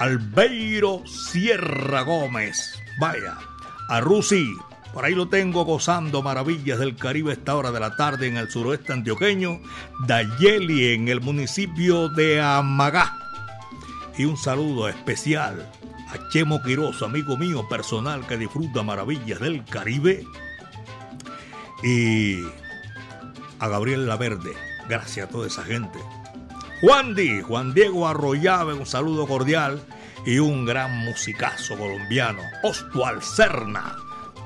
Albeiro 0.00 1.02
Sierra 1.06 2.02
Gómez, 2.02 2.78
vaya. 3.00 3.38
A 3.88 4.00
Rusi, 4.00 4.54
por 4.94 5.04
ahí 5.04 5.14
lo 5.16 5.26
tengo 5.28 5.64
gozando 5.64 6.22
maravillas 6.22 6.78
del 6.78 6.94
Caribe 6.94 7.32
esta 7.32 7.56
hora 7.56 7.72
de 7.72 7.80
la 7.80 7.96
tarde 7.96 8.28
en 8.28 8.36
el 8.36 8.48
suroeste 8.48 8.92
antioqueño. 8.92 9.60
Dayeli 10.06 10.94
en 10.94 11.08
el 11.08 11.20
municipio 11.20 12.08
de 12.08 12.40
Amagá. 12.40 13.18
Y 14.16 14.24
un 14.24 14.36
saludo 14.36 14.88
especial 14.88 15.68
a 16.08 16.28
Chemo 16.28 16.62
Quiroz, 16.62 17.02
amigo 17.02 17.36
mío 17.36 17.68
personal 17.68 18.24
que 18.24 18.38
disfruta 18.38 18.84
maravillas 18.84 19.40
del 19.40 19.64
Caribe. 19.64 20.24
Y 21.82 22.44
a 23.58 23.66
Gabriel 23.66 24.06
Laverde. 24.06 24.52
Gracias 24.88 25.26
a 25.26 25.28
toda 25.28 25.48
esa 25.48 25.64
gente. 25.64 25.98
Juan 26.82 27.16
Di, 27.16 27.40
Juan 27.42 27.74
Diego 27.74 28.06
Arroyave, 28.06 28.74
un 28.74 28.86
saludo 28.86 29.26
cordial 29.26 29.84
y 30.24 30.38
un 30.38 30.64
gran 30.64 30.96
musicazo 30.98 31.76
colombiano, 31.76 32.42
Ostual 32.62 33.20
Serna. 33.24 33.96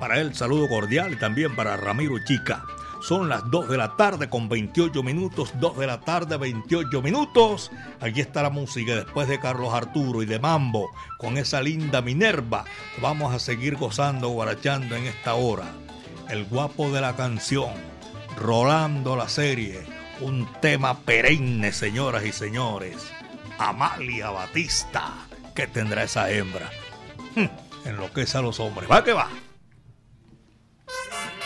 Para 0.01 0.21
él, 0.21 0.35
saludo 0.35 0.69
cordial 0.69 1.13
y 1.13 1.17
también 1.17 1.57
para 1.57 1.77
Ramiro 1.77 2.19
Chica. 2.25 2.65
Son 3.01 3.29
las 3.29 3.49
2 3.51 3.69
de 3.69 3.77
la 3.77 3.97
tarde 3.97 4.29
con 4.29 4.49
28 4.49 5.03
minutos, 5.03 5.53
2 5.61 5.79
de 5.79 5.87
la 5.87 6.01
tarde 6.01 6.37
28 6.37 7.01
minutos. 7.01 7.71
Aquí 8.01 8.21
está 8.21 8.43
la 8.43 8.51
música 8.51 8.95
después 8.95 9.29
de 9.29 9.39
Carlos 9.39 9.73
Arturo 9.73 10.23
y 10.23 10.27
de 10.27 10.39
Mambo 10.39 10.91
con 11.17 11.37
esa 11.37 11.63
linda 11.63 12.03
Minerva. 12.03 12.65
Vamos 13.01 13.35
a 13.35 13.39
seguir 13.39 13.77
gozando, 13.77 14.29
guarachando 14.29 14.97
en 14.97 15.05
esta 15.07 15.35
hora. 15.35 15.67
El 16.29 16.45
guapo 16.45 16.91
de 16.91 17.01
la 17.01 17.17
canción, 17.17 17.71
Rolando 18.37 19.17
la 19.17 19.29
serie, 19.29 19.85
un 20.21 20.49
tema 20.61 20.99
perenne, 21.01 21.73
señoras 21.73 22.25
y 22.25 22.33
señores. 22.33 22.97
Amalia 23.59 24.31
Batista, 24.31 25.13
que 25.55 25.67
tendrá 25.67 26.05
esa 26.05 26.31
hembra. 26.31 26.71
Hmm, 27.35 27.47
enloquece 27.85 28.39
a 28.39 28.43
los 28.43 28.61
hombres. 28.61 28.89
Va 28.91 29.03
que 29.03 29.13
va. 29.13 29.29
Stop. 30.89 31.38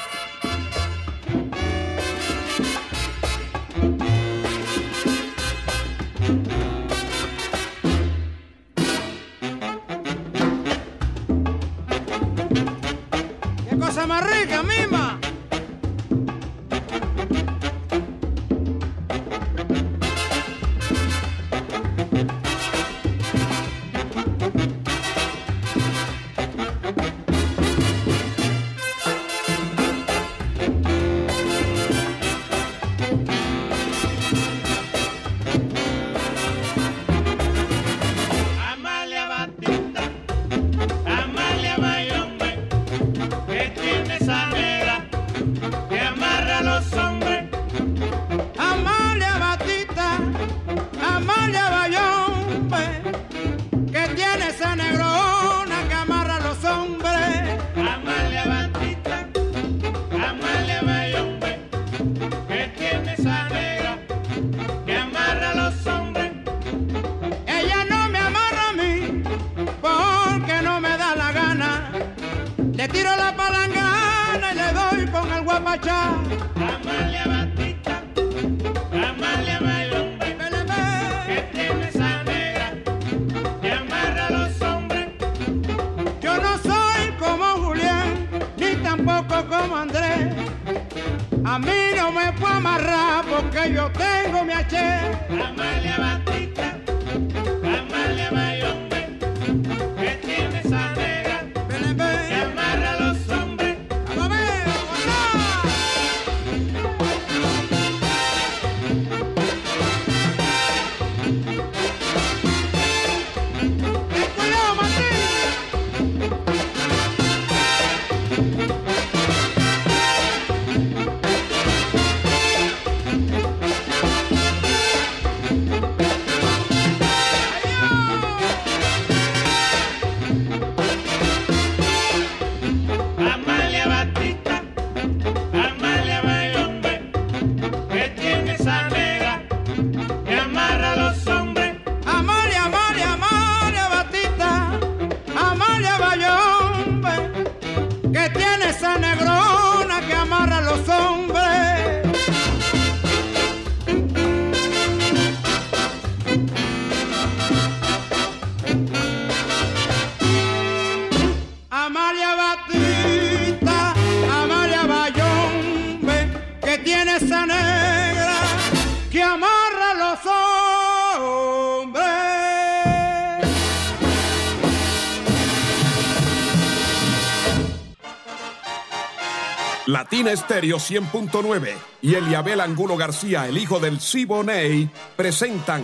Estéreo 180.33 180.79
100.9 180.79 181.75
y 182.01 182.15
Eliabel 182.15 182.61
Angulo 182.61 182.97
García, 182.97 183.47
el 183.47 183.59
hijo 183.59 183.79
del 183.79 184.01
Siboney, 184.01 184.89
presentan 185.15 185.83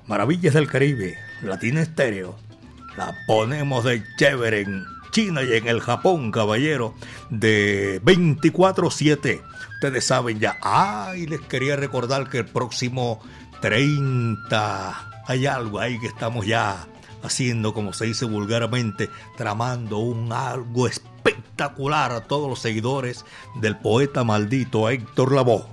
Maravillas 0.08 0.54
del 0.54 0.68
Caribe, 0.68 1.18
Latina 1.42 1.82
Estéreo. 1.82 2.38
La 2.96 3.14
ponemos 3.28 3.84
de 3.84 4.02
chévere 4.16 4.66
China 5.14 5.44
y 5.44 5.54
en 5.54 5.68
el 5.68 5.80
Japón, 5.80 6.32
caballero, 6.32 6.96
de 7.30 8.02
24-7. 8.04 9.42
Ustedes 9.76 10.06
saben 10.06 10.40
ya. 10.40 10.58
Ay, 10.62 11.28
les 11.28 11.40
quería 11.42 11.76
recordar 11.76 12.30
que 12.30 12.40
el 12.40 12.46
próximo 12.46 13.22
30 13.62 15.24
hay 15.28 15.46
algo 15.46 15.80
ahí 15.80 16.00
que 16.00 16.08
estamos 16.08 16.48
ya 16.48 16.88
haciendo, 17.22 17.76
como 17.76 17.94
se 17.94 18.06
dice 18.06 18.26
vulgarmente, 18.26 19.10
tramando 19.38 20.00
un 20.00 20.34
algo 20.34 20.88
espectacular 20.88 22.12
a 22.12 22.22
todos 22.22 22.50
los 22.50 22.60
seguidores 22.60 23.24
del 23.62 23.78
poeta 23.78 24.24
maldito 24.24 24.90
Héctor 24.90 25.32
Lavoe. 25.32 25.66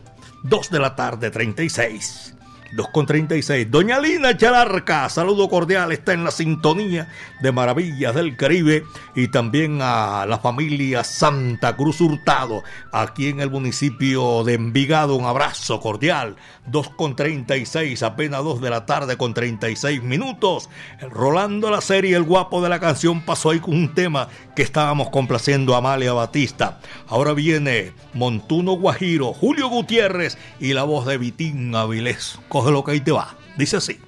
2 0.43 0.71
de 0.71 0.79
la 0.79 0.95
tarde, 0.95 1.31
36. 1.31 2.37
2 2.73 2.89
con 2.89 3.07
36. 3.07 3.71
Doña 3.71 3.99
Lina 3.99 4.37
Chalarca, 4.37 5.09
saludo 5.09 5.49
cordial, 5.49 5.93
está 5.93 6.13
en 6.13 6.25
la 6.25 6.31
sintonía 6.31 7.09
de 7.41 7.53
Maravillas 7.53 8.15
del 8.15 8.37
Caribe 8.37 8.85
y 9.17 9.29
también 9.29 9.81
a 9.83 10.25
la 10.27 10.39
familia 10.39 11.03
Santa 11.03 11.77
Cruz 11.77 12.01
Hurtado, 12.01 12.63
aquí 12.93 13.29
en 13.29 13.41
el 13.41 13.51
municipio 13.51 14.45
de 14.45 14.55
Envigado. 14.55 15.17
Un 15.17 15.27
abrazo 15.27 15.81
cordial. 15.81 16.37
2 16.67 16.91
con 16.91 17.17
36, 17.17 18.03
apenas 18.03 18.45
2 18.45 18.61
de 18.61 18.71
la 18.71 18.87
tarde 18.87 19.17
con 19.17 19.35
36 19.35 20.03
minutos. 20.03 20.71
Rolando 21.11 21.71
la 21.71 21.81
serie, 21.81 22.17
el 22.17 22.23
guapo 22.23 22.63
de 22.63 22.69
la 22.69 22.79
canción 22.79 23.23
pasó 23.23 23.51
ahí 23.51 23.59
con 23.59 23.75
un 23.75 23.95
tema 23.95 24.29
que 24.55 24.63
estábamos 24.63 25.11
complaciendo 25.11 25.75
a 25.75 25.79
Amalia 25.79 26.13
Batista. 26.13 26.79
Ahora 27.09 27.33
viene 27.33 27.93
Montuno 28.15 28.73
Guajiro, 28.73 29.33
Julio 29.33 29.69
Gutiérrez 29.69 30.39
y 30.61 30.73
la 30.73 30.85
voz 30.85 31.07
de 31.07 31.19
Vitín 31.19 31.75
Avilés 31.75 32.39
coge 32.61 32.73
lo 32.73 32.85
que 32.85 32.91
ahí 32.93 33.01
te 33.01 33.13
va. 33.13 33.35
Dice 33.57 33.79
así. 33.79 33.99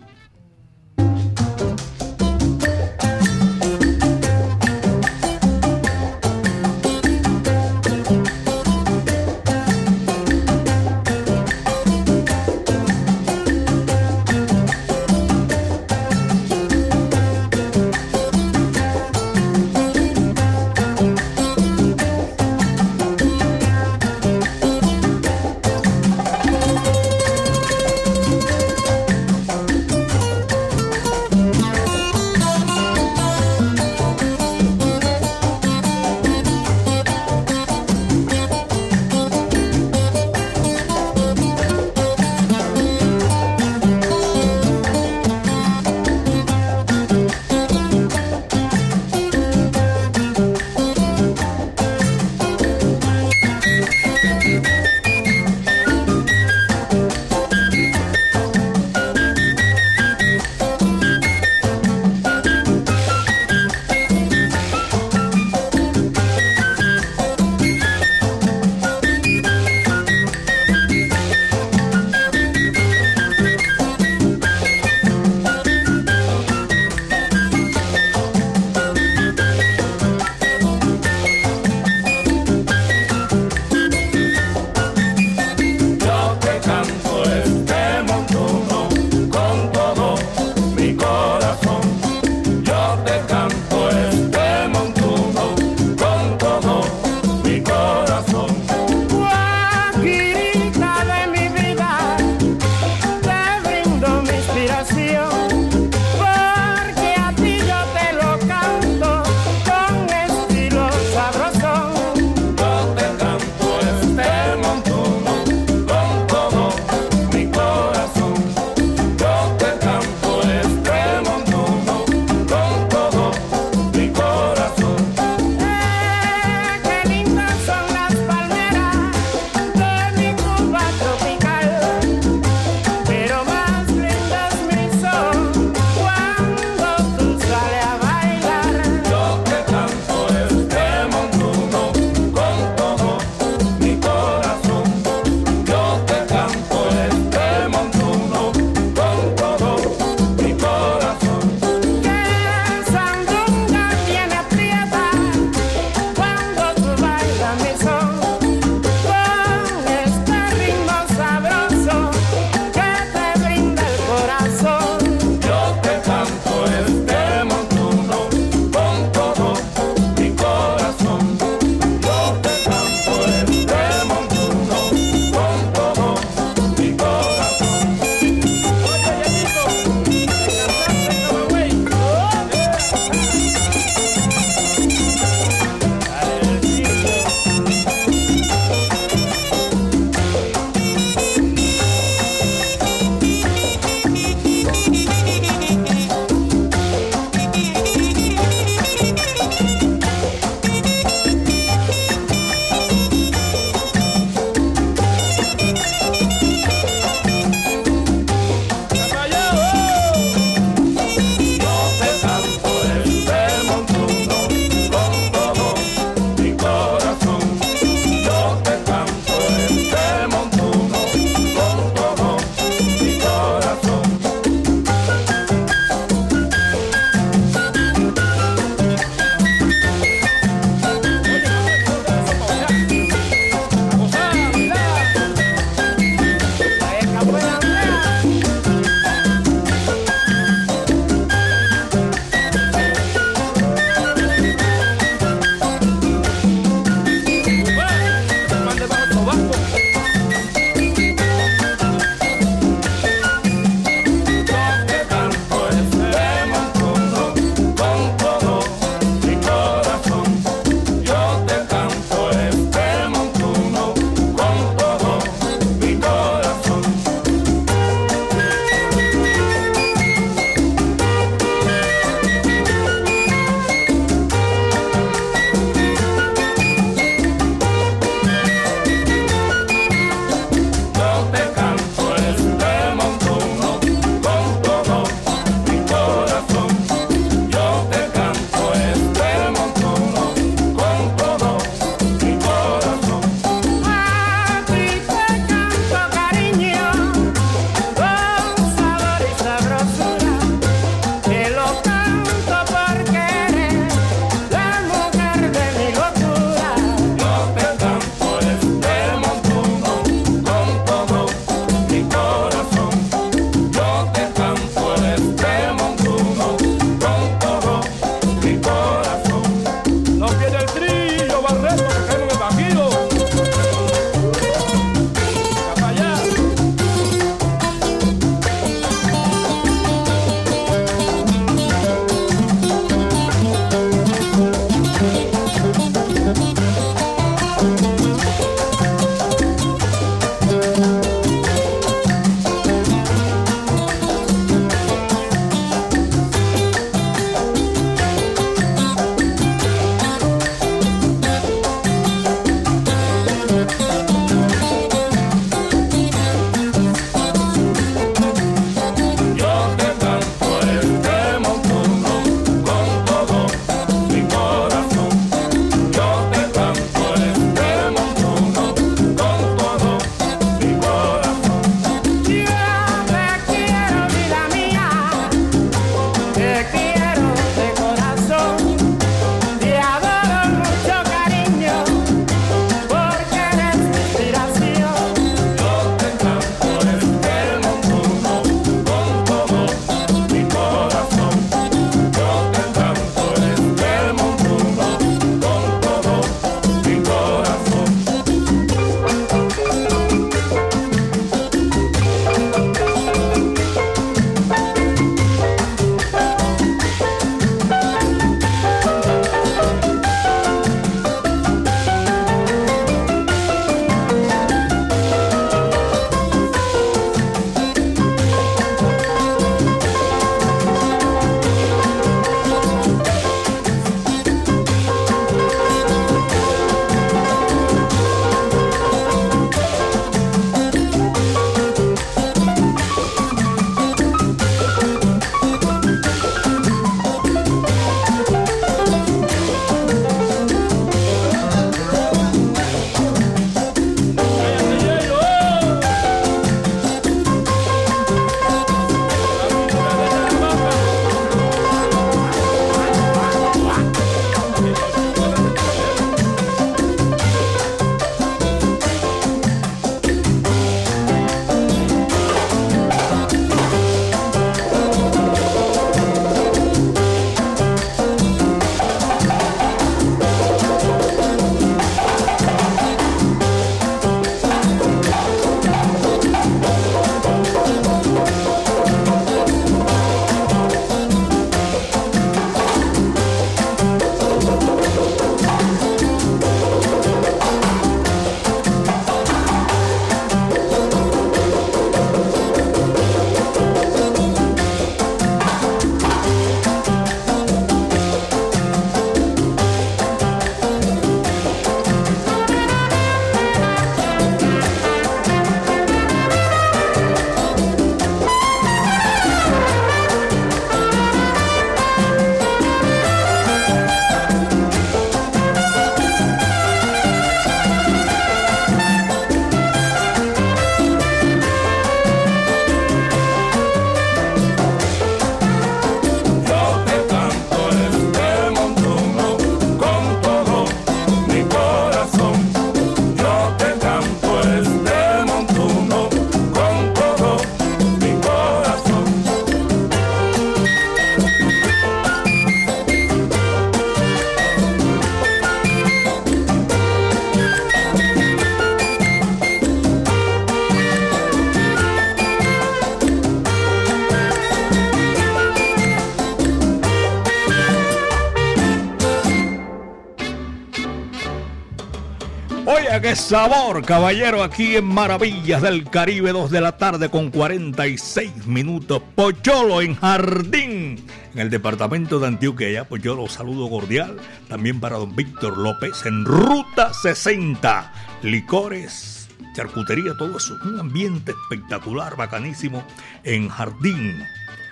Oye, 562.64 563.00
qué 563.00 563.16
sabor, 563.16 563.84
caballero, 563.84 564.44
aquí 564.44 564.76
en 564.76 564.84
Maravillas 564.84 565.62
del 565.62 565.90
Caribe, 565.90 566.30
2 566.30 566.48
de 566.48 566.60
la 566.60 566.76
tarde 566.76 567.08
con 567.08 567.32
46 567.32 568.46
minutos. 568.46 569.02
Pocholo 569.16 569.82
en 569.82 569.96
Jardín, 569.96 571.04
en 571.34 571.40
el 571.40 571.50
departamento 571.50 572.20
de 572.20 572.28
Antioquia. 572.28 572.70
Ya, 572.70 572.84
Pocholo, 572.84 573.26
saludo 573.26 573.68
cordial. 573.68 574.16
También 574.48 574.78
para 574.78 574.96
don 574.96 575.16
Víctor 575.16 575.58
López 575.58 576.06
en 576.06 576.24
Ruta 576.24 576.94
60. 576.94 577.92
Licores, 578.22 579.28
charcutería, 579.56 580.12
todo 580.16 580.36
eso. 580.36 580.56
Un 580.64 580.78
ambiente 580.78 581.32
espectacular, 581.32 582.16
bacanísimo 582.16 582.86
en 583.24 583.48
Jardín. 583.48 584.22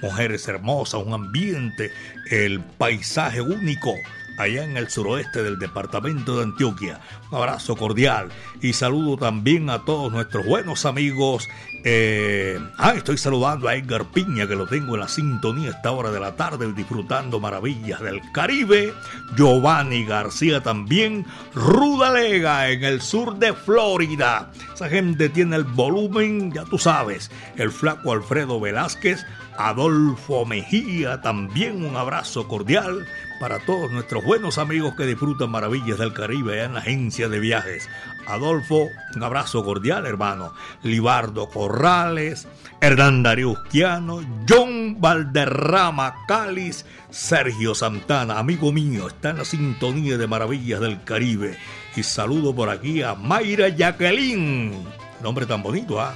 Mujeres 0.00 0.46
hermosas, 0.46 1.02
un 1.04 1.12
ambiente, 1.12 1.90
el 2.30 2.60
paisaje 2.60 3.40
único 3.40 3.92
allá 4.40 4.64
en 4.64 4.76
el 4.76 4.88
suroeste 4.88 5.42
del 5.42 5.58
departamento 5.58 6.36
de 6.36 6.44
Antioquia. 6.44 7.00
Un 7.30 7.38
abrazo 7.38 7.76
cordial 7.76 8.28
y 8.60 8.72
saludo 8.72 9.16
también 9.16 9.70
a 9.70 9.84
todos 9.84 10.12
nuestros 10.12 10.46
buenos 10.46 10.84
amigos. 10.86 11.48
Eh, 11.84 12.58
ah, 12.76 12.92
estoy 12.94 13.16
saludando 13.16 13.68
a 13.68 13.74
Edgar 13.74 14.04
Piña, 14.06 14.46
que 14.46 14.56
lo 14.56 14.66
tengo 14.66 14.94
en 14.94 15.00
la 15.00 15.08
sintonía 15.08 15.68
a 15.68 15.72
esta 15.72 15.92
hora 15.92 16.10
de 16.10 16.20
la 16.20 16.36
tarde, 16.36 16.72
disfrutando 16.72 17.40
maravillas 17.40 18.00
del 18.00 18.20
Caribe. 18.32 18.92
Giovanni 19.36 20.04
García 20.04 20.62
también. 20.62 21.24
Rudalega 21.54 22.70
en 22.70 22.84
el 22.84 23.00
sur 23.00 23.38
de 23.38 23.52
Florida. 23.52 24.50
Esa 24.74 24.88
gente 24.88 25.28
tiene 25.28 25.56
el 25.56 25.64
volumen, 25.64 26.52
ya 26.52 26.64
tú 26.64 26.78
sabes. 26.78 27.30
El 27.56 27.70
flaco 27.70 28.12
Alfredo 28.12 28.60
Velázquez. 28.60 29.24
Adolfo 29.56 30.46
Mejía, 30.46 31.20
también 31.20 31.84
un 31.84 31.94
abrazo 31.94 32.48
cordial 32.48 33.06
para 33.40 33.58
todos 33.58 33.90
nuestros 33.90 34.22
buenos 34.22 34.58
amigos 34.58 34.94
que 34.94 35.06
disfrutan 35.06 35.50
maravillas 35.50 35.98
del 35.98 36.12
Caribe 36.12 36.62
en 36.62 36.74
la 36.74 36.80
agencia 36.80 37.26
de 37.30 37.40
viajes. 37.40 37.88
Adolfo, 38.26 38.88
un 39.16 39.22
abrazo 39.22 39.64
cordial, 39.64 40.04
hermano. 40.04 40.52
Libardo 40.82 41.48
Corrales, 41.48 42.46
Hernán 42.82 43.22
Dariusquiano, 43.22 44.20
John 44.46 45.00
Valderrama 45.00 46.16
Cáliz, 46.28 46.84
Sergio 47.08 47.74
Santana, 47.74 48.38
amigo 48.38 48.72
mío, 48.72 49.08
está 49.08 49.30
en 49.30 49.38
la 49.38 49.46
sintonía 49.46 50.18
de 50.18 50.26
maravillas 50.26 50.80
del 50.80 51.02
Caribe. 51.02 51.56
Y 51.96 52.02
saludo 52.02 52.54
por 52.54 52.68
aquí 52.68 53.02
a 53.02 53.14
Mayra 53.14 53.70
Jacqueline. 53.70 54.84
Nombre 55.22 55.46
tan 55.46 55.62
bonito, 55.62 55.98
¿ah? 55.98 56.14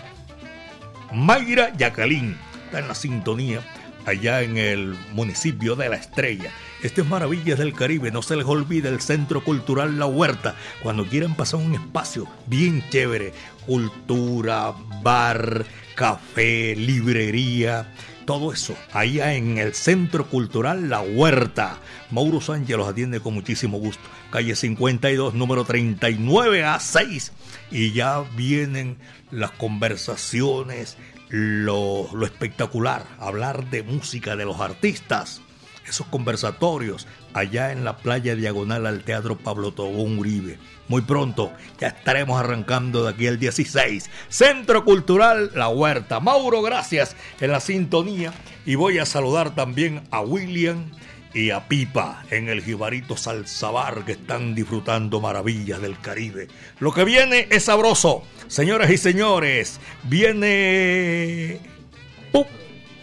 Mayra 1.11 1.73
Jacqueline 1.75 2.37
está 2.67 2.81
en 2.81 2.89
la 2.89 2.95
sintonía 2.95 3.63
allá 4.07 4.43
en 4.43 4.57
el 4.57 4.97
municipio 5.13 5.77
de 5.77 5.89
La 5.89 5.97
Estrella. 5.97 6.51
Este 6.83 7.01
es 7.01 7.07
Maravillas 7.07 7.59
del 7.59 7.73
Caribe, 7.73 8.11
no 8.11 8.23
se 8.23 8.37
les 8.37 8.45
olvide 8.47 8.89
el 8.89 9.01
Centro 9.01 9.43
Cultural 9.43 9.99
La 9.99 10.07
Huerta. 10.07 10.55
Cuando 10.83 11.07
quieran 11.07 11.35
pasar 11.35 11.61
un 11.61 11.75
espacio 11.75 12.29
bien 12.47 12.85
chévere, 12.91 13.33
cultura, 13.67 14.75
bar, 15.03 15.65
café, 15.95 16.77
librería, 16.77 17.93
todo 18.25 18.53
eso, 18.53 18.75
allá 18.93 19.35
en 19.35 19.59
el 19.59 19.75
Centro 19.75 20.27
Cultural 20.27 20.89
La 20.89 21.01
Huerta. 21.01 21.79
Mauro 22.11 22.41
Sánchez 22.41 22.77
los 22.77 22.89
atiende 22.89 23.21
con 23.21 23.35
muchísimo 23.35 23.79
gusto. 23.79 24.03
Calle 24.31 24.57
52, 24.57 25.35
número 25.35 25.65
39 25.65 26.65
a 26.65 26.81
6. 26.81 27.33
Y 27.71 27.93
ya 27.93 28.25
vienen 28.37 28.97
las 29.31 29.51
conversaciones, 29.53 30.97
lo, 31.37 32.09
espectacular, 32.23 33.05
hablar 33.19 33.69
de 33.69 33.83
música, 33.83 34.37
de 34.37 34.45
los 34.45 34.61
artistas 34.61 35.41
esos 35.85 36.07
conversatorios 36.07 37.07
allá 37.35 37.73
en 37.73 37.85
la 37.85 37.97
playa 37.99 38.37
diagonal 38.37 38.87
al 38.87 39.03
Teatro 39.03 39.37
Pablo 39.37 39.73
Tobón 39.73 40.19
Uribe. 40.19 40.59
Muy 40.89 41.03
pronto 41.03 41.53
ya 41.79 41.89
estaremos 41.89 42.41
arrancando 42.41 43.03
de 43.03 43.11
aquí 43.11 43.27
el 43.27 43.39
16. 43.39 44.09
Centro 44.29 44.85
Cultural 44.85 45.51
La 45.55 45.69
Huerta. 45.69 46.21
Mauro, 46.21 46.63
gracias 46.63 47.17
en 47.41 47.51
la 47.51 47.61
sintonía. 47.61 48.33
Y 48.65 48.77
voy 48.77 48.99
a 48.99 49.05
saludar 49.05 49.55
también 49.55 50.05
a 50.11 50.21
William 50.21 50.91
y 51.35 51.51
a 51.51 51.69
Pipa 51.69 52.25
en 52.31 52.49
el 52.49 52.63
Jibarito 52.63 53.17
Salsabar 53.17 54.05
que 54.05 54.13
están 54.13 54.55
disfrutando 54.55 55.21
maravillas 55.21 55.83
del 55.83 55.99
Caribe. 55.99 56.49
Lo 56.79 56.93
que 56.93 57.05
viene 57.05 57.49
es 57.51 57.65
sabroso. 57.65 58.23
Señoras 58.47 58.91
y 58.91 58.97
señores, 58.97 59.81
viene... 60.05 61.61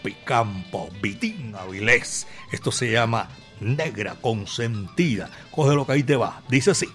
Picampo, 0.02 0.90
Vitín 1.00 1.54
Avilés. 1.54 2.26
Esto 2.50 2.72
se 2.72 2.90
llama 2.90 3.28
Negra 3.60 4.16
Consentida. 4.20 5.30
Coge 5.50 5.74
lo 5.74 5.86
que 5.86 5.92
ahí 5.92 6.02
te 6.02 6.16
va. 6.16 6.42
Dice 6.48 6.72
así. 6.72 6.88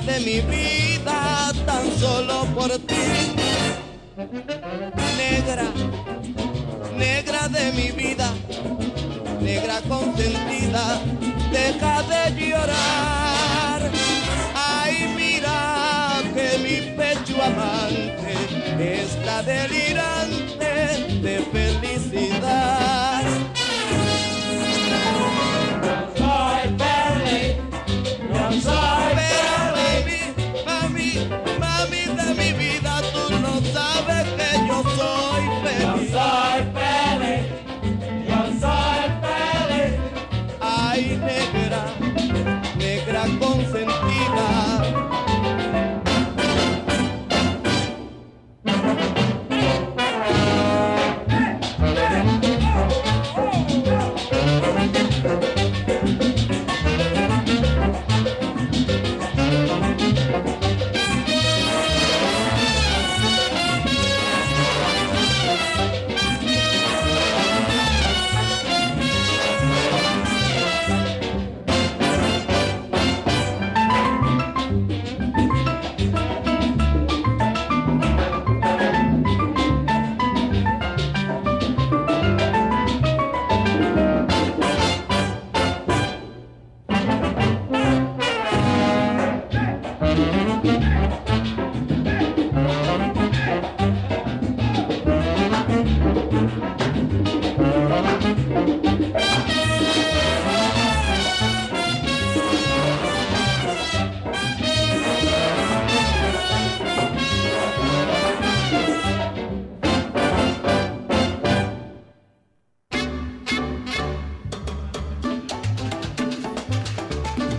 De 0.00 0.20
mi 0.20 0.40
vida 0.40 1.52
tan 1.64 1.90
solo 1.98 2.44
por 2.54 2.70
ti. 2.70 3.04
Negra, 5.16 5.66
negra 6.96 7.48
de 7.48 7.72
mi 7.72 7.90
vida, 7.92 8.32
negra 9.40 9.80
consentida, 9.88 11.00
deja 11.52 12.02
de 12.02 12.22
llorar. 12.40 13.90
Ay, 14.54 15.14
mira 15.16 16.22
que 16.34 16.58
mi 16.58 16.96
pecho 16.96 17.40
amante 17.42 18.23
está 18.80 19.42
delirante 19.42 21.20
de 21.22 21.40
felicidad. 21.52 22.93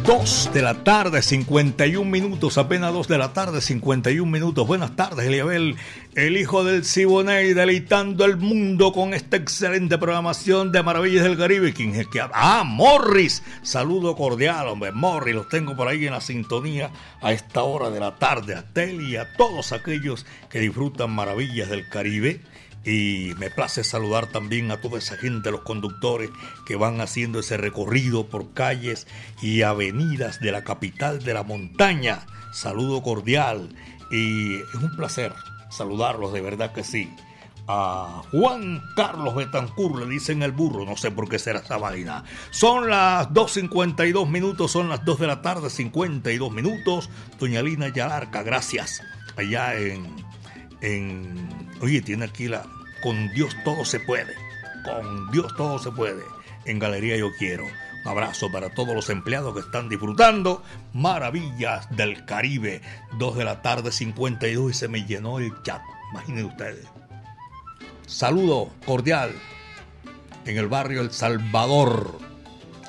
2 0.06 0.52
de 0.54 0.62
la 0.62 0.84
tarde, 0.84 1.24
51 1.24 2.08
minutos, 2.08 2.60
apenas 2.60 2.94
2 2.94 3.08
de 3.08 3.18
la 3.18 3.34
tarde, 3.34 3.60
51 3.60 4.32
minutos. 4.32 4.68
Buenas 4.68 4.96
tardes, 4.96 5.26
Eliabel, 5.26 5.78
el 6.14 6.38
hijo 6.38 6.64
del 6.64 6.86
Siboney, 6.86 7.54
deleitando 7.54 8.24
el 8.26 8.38
mundo 8.38 8.92
con 8.92 9.16
esta 9.16 9.38
excelente 9.38 9.98
programación 9.98 10.72
de 10.72 10.84
Maravillas 10.84 11.24
del 11.24 11.40
Caribe. 11.40 11.74
¿Quién 11.74 11.96
es 11.96 12.06
que? 12.06 12.22
Ah, 12.22 12.64
Morris. 12.64 13.42
Saludo 13.64 14.16
cordial, 14.16 14.68
hombre. 14.68 14.92
Morris, 14.92 15.34
los 15.34 15.50
tengo 15.50 15.76
por 15.76 15.88
ahí 15.88 16.06
en 16.06 16.14
la 16.14 16.22
sintonía 16.22 16.92
a 17.22 17.32
esta 17.32 17.64
hora 17.64 17.90
de 17.90 18.00
la 18.00 18.16
tarde. 18.16 18.54
A 18.54 18.62
Teli 18.62 19.14
y 19.14 19.16
a 19.16 19.34
todos 19.36 19.72
aquellos 19.72 20.28
que 20.52 20.60
disfrutan 20.60 21.10
Maravillas 21.10 21.68
del 21.68 21.90
Caribe. 21.90 22.42
Y 22.86 23.34
me 23.40 23.50
place 23.50 23.84
saludar 23.84 24.28
también 24.28 24.72
a 24.72 24.80
toda 24.80 25.00
esa 25.00 25.18
gente, 25.18 25.52
los 25.52 25.62
conductores 25.62 26.30
que 26.66 26.76
van 26.76 27.02
haciendo 27.02 27.40
ese 27.40 27.58
recorrido 27.58 28.28
por 28.28 28.54
calles 28.54 29.08
y 29.42 29.64
avenidas 29.64 30.40
de 30.40 30.52
la 30.52 30.64
capital 30.64 31.24
de 31.24 31.34
la 31.34 31.44
montaña. 31.44 32.26
Saludo 32.54 33.02
cordial 33.02 33.70
y 34.12 34.56
es 34.56 34.76
un 34.76 34.96
placer 34.96 35.34
saludarlos, 35.76 36.34
de 36.34 36.42
verdad 36.42 36.72
que 36.74 36.84
sí. 36.84 37.12
A 37.68 38.22
Juan 38.32 38.82
Carlos 38.96 39.34
Betancur 39.34 40.00
le 40.00 40.06
dicen 40.08 40.44
el 40.44 40.52
burro, 40.52 40.86
no 40.86 40.96
sé 40.96 41.10
por 41.10 41.28
qué 41.28 41.40
será 41.40 41.60
esa 41.60 41.78
vaina. 41.78 42.24
Son 42.52 42.88
las 42.90 43.30
2.52 43.30 44.30
minutos, 44.30 44.72
son 44.72 44.88
las 44.88 45.04
2 45.04 45.20
de 45.20 45.28
la 45.28 45.42
tarde, 45.42 45.70
52 45.70 46.52
minutos. 46.52 47.10
Doña 47.40 47.64
Lina 47.64 47.90
Yalarca, 47.90 48.44
gracias. 48.44 49.02
Allá 49.36 49.76
en, 49.76 50.06
en... 50.82 51.50
Oye, 51.82 52.02
tiene 52.02 52.26
aquí 52.26 52.48
la, 52.48 52.68
con 53.06 53.32
Dios 53.36 53.56
todo 53.64 53.86
se 53.86 54.00
puede. 54.00 54.34
Con 54.84 55.30
Dios 55.30 55.56
todo 55.56 55.78
se 55.78 55.92
puede. 55.92 56.24
En 56.66 56.80
Galería 56.80 57.16
Yo 57.16 57.30
Quiero. 57.38 57.64
Un 57.64 58.08
abrazo 58.08 58.52
para 58.52 58.74
todos 58.74 58.96
los 58.96 59.12
empleados 59.12 59.54
que 59.54 59.60
están 59.60 59.90
disfrutando. 59.90 60.64
Maravillas 60.92 61.88
del 61.96 62.26
Caribe. 62.26 62.82
2 63.20 63.38
de 63.38 63.46
la 63.46 63.62
tarde, 63.62 63.92
52 63.92 64.72
y 64.72 64.74
se 64.74 64.88
me 64.88 65.06
llenó 65.06 65.38
el 65.38 65.54
chat. 65.62 65.84
Imaginen 66.14 66.46
ustedes. 66.46 66.88
Saludo 68.08 68.72
cordial 68.88 69.34
en 70.48 70.58
el 70.58 70.68
barrio 70.68 71.02
El 71.02 71.12
Salvador. 71.12 72.18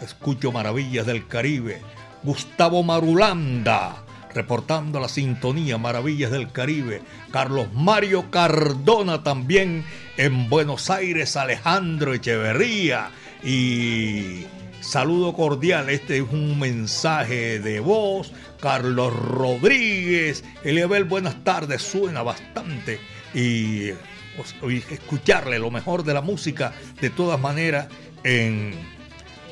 Escucho 0.00 0.50
Maravillas 0.50 1.04
del 1.04 1.26
Caribe. 1.26 1.82
Gustavo 2.22 2.82
Marulanda 2.82 4.06
reportando 4.36 5.00
la 5.00 5.08
sintonía 5.08 5.78
Maravillas 5.78 6.30
del 6.30 6.52
Caribe. 6.52 7.02
Carlos 7.32 7.68
Mario 7.72 8.30
Cardona 8.30 9.22
también 9.22 9.84
en 10.16 10.48
Buenos 10.48 10.90
Aires, 10.90 11.36
Alejandro 11.36 12.14
Echeverría 12.14 13.10
y 13.42 14.46
saludo 14.80 15.34
cordial. 15.34 15.90
Este 15.90 16.18
es 16.18 16.24
un 16.30 16.58
mensaje 16.58 17.58
de 17.58 17.80
voz. 17.80 18.32
Carlos 18.60 19.14
Rodríguez, 19.14 20.44
Eliabel, 20.64 21.04
buenas 21.04 21.44
tardes, 21.44 21.82
suena 21.82 22.22
bastante 22.22 22.98
y 23.34 23.90
escucharle 24.90 25.58
lo 25.58 25.70
mejor 25.70 26.04
de 26.04 26.14
la 26.14 26.22
música 26.22 26.72
de 27.00 27.10
todas 27.10 27.38
maneras 27.38 27.88
en, 28.24 28.74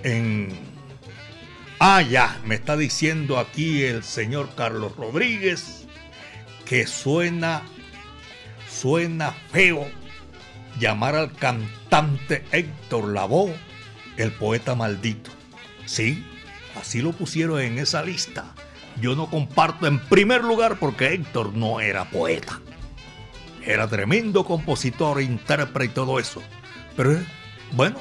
en 0.03 0.49
Ah, 1.81 2.03
ya, 2.03 2.41
me 2.45 2.55
está 2.55 2.77
diciendo 2.77 3.39
aquí 3.39 3.83
el 3.83 4.05
señor 4.05 4.55
Carlos 4.55 4.97
Rodríguez 4.97 5.87
que 6.65 6.87
suena, 6.87 7.62
suena 8.71 9.33
feo 9.53 9.87
llamar 10.79 11.14
al 11.14 11.33
cantante 11.33 12.45
Héctor 12.53 13.09
Lavoe 13.12 13.55
el 14.16 14.33
poeta 14.33 14.75
maldito. 14.75 15.31
Sí, 15.87 16.25
así 16.81 17.03
lo 17.03 17.12
pusieron 17.12 17.61
en 17.61 17.79
esa 17.79 18.03
lista. 18.03 18.55
Yo 19.01 19.16
no 19.16 19.29
comparto 19.29 19.87
en 19.87 19.99
primer 19.99 20.45
lugar 20.45 20.79
porque 20.79 21.12
Héctor 21.12 21.55
no 21.55 21.81
era 21.81 22.11
poeta. 22.11 22.61
Era 23.64 23.89
tremendo 23.89 24.45
compositor, 24.45 25.20
intérprete 25.20 25.91
y 25.91 25.95
todo 25.95 26.18
eso. 26.20 26.43
Pero 26.97 27.18
bueno, 27.72 27.99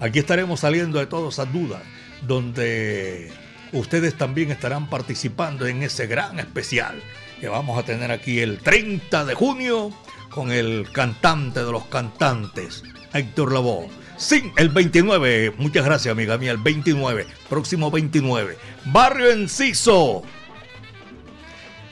aquí 0.00 0.20
estaremos 0.20 0.60
saliendo 0.60 0.98
de 0.98 1.06
todas 1.06 1.34
esas 1.34 1.52
dudas 1.52 1.82
donde 2.22 3.32
ustedes 3.72 4.16
también 4.16 4.50
estarán 4.50 4.88
participando 4.88 5.66
en 5.66 5.82
ese 5.82 6.06
gran 6.06 6.38
especial 6.38 7.02
que 7.40 7.48
vamos 7.48 7.78
a 7.78 7.82
tener 7.82 8.10
aquí 8.10 8.40
el 8.40 8.58
30 8.58 9.24
de 9.24 9.34
junio 9.34 9.92
con 10.30 10.52
el 10.52 10.88
cantante 10.92 11.64
de 11.64 11.72
los 11.72 11.84
cantantes, 11.86 12.82
Héctor 13.12 13.52
Lavoe. 13.52 13.88
Sí, 14.16 14.52
el 14.56 14.68
29, 14.68 15.54
muchas 15.58 15.84
gracias 15.84 16.12
amiga 16.12 16.38
mía, 16.38 16.52
el 16.52 16.58
29, 16.58 17.26
próximo 17.48 17.90
29. 17.90 18.56
Barrio 18.86 19.30
Enciso, 19.30 20.22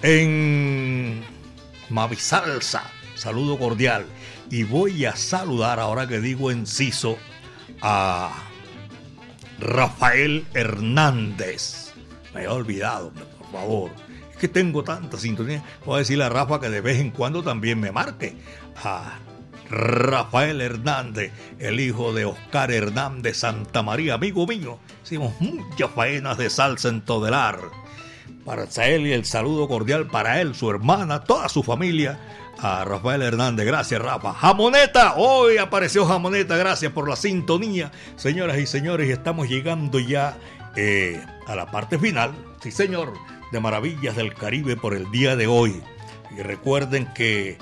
en 0.03 1.22
Mavisalsa, 1.89 2.84
saludo 3.14 3.59
cordial. 3.59 4.07
Y 4.51 4.62
voy 4.62 5.05
a 5.05 5.16
saludar, 5.16 5.80
ahora 5.80 6.07
que 6.07 6.20
digo 6.20 6.51
Enciso, 6.51 7.18
a 7.82 8.45
Rafael 9.59 10.47
Hernández. 10.55 11.93
Me 12.34 12.45
he 12.45 12.49
olvidado, 12.49 13.11
por 13.11 13.53
favor. 13.53 14.07
Que 14.41 14.49
tengo 14.49 14.84
tanta 14.84 15.16
sintonía. 15.18 15.62
Voy 15.84 15.97
a 15.97 15.99
decirle 15.99 16.24
a 16.24 16.28
Rafa 16.28 16.61
que 16.61 16.68
de 16.68 16.80
vez 16.80 16.99
en 17.01 17.11
cuando 17.11 17.43
también 17.43 17.80
me 17.80 17.93
marque. 17.93 18.36
A 18.82 19.18
Rafael 19.70 20.61
Hernández, 20.61 21.32
el 21.59 21.80
hijo 21.80 22.12
de 22.12 22.24
Oscar 22.24 22.70
Hernández 22.70 23.39
Santa 23.39 23.82
María, 23.82 24.14
amigo 24.14 24.47
mío. 24.47 24.78
Hicimos 25.05 25.34
muchas 25.41 25.91
faenas 25.91 26.39
de 26.39 26.51
salsa 26.51 26.89
en 26.89 27.03
Todelar. 27.03 27.59
Para 28.45 28.64
y 28.64 29.12
el 29.12 29.26
saludo 29.26 29.68
cordial 29.68 30.07
para 30.07 30.41
él, 30.41 30.55
su 30.55 30.70
hermana, 30.70 31.20
toda 31.24 31.51
su 31.51 31.62
familia 31.62 32.18
a 32.59 32.82
Rafael 32.84 33.20
Hernández. 33.20 33.66
Gracias, 33.66 34.01
Rafa. 34.01 34.32
Jamoneta, 34.32 35.14
hoy 35.16 35.59
apareció 35.59 36.07
Jamoneta. 36.07 36.57
Gracias 36.57 36.91
por 36.93 37.09
la 37.09 37.16
sintonía. 37.16 37.93
Señoras 38.16 38.59
y 38.59 38.66
señores, 38.66 39.11
estamos 39.11 39.49
llegando 39.49 39.99
ya 39.99 40.39
eh, 40.76 41.22
a 41.47 41.55
la 41.55 41.66
parte 41.66 41.99
final, 41.99 42.32
sí, 42.62 42.70
señor, 42.70 43.12
de 43.53 43.61
Maravillas 43.61 44.16
del 44.16 44.34
Caribe 44.34 44.76
por 44.76 44.94
el 44.94 45.11
día 45.11 45.36
de 45.36 45.46
hoy. 45.46 45.82
Y 46.36 46.42
recuerden 46.42 47.07
que, 47.14 47.59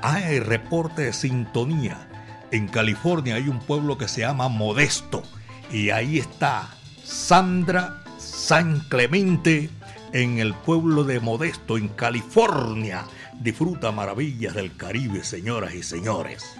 hay 0.00 0.38
reporte 0.40 1.02
de 1.02 1.12
sintonía. 1.12 2.08
En 2.50 2.68
California 2.68 3.34
hay 3.36 3.48
un 3.48 3.58
pueblo 3.58 3.98
que 3.98 4.08
se 4.08 4.20
llama 4.20 4.48
Modesto. 4.48 5.22
Y 5.70 5.90
ahí 5.90 6.18
está 6.18 6.68
Sandra 7.02 8.04
San 8.18 8.80
Clemente 8.88 9.70
en 10.12 10.38
el 10.38 10.54
pueblo 10.54 11.04
de 11.04 11.20
Modesto, 11.20 11.78
en 11.78 11.88
California. 11.88 13.04
Disfruta 13.40 13.90
maravillas 13.90 14.54
del 14.54 14.76
Caribe, 14.76 15.24
señoras 15.24 15.74
y 15.74 15.82
señores. 15.82 16.56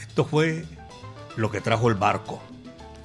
Esto 0.00 0.24
fue 0.24 0.64
lo 1.36 1.50
que 1.50 1.60
trajo 1.60 1.88
el 1.88 1.94
barco. 1.94 2.42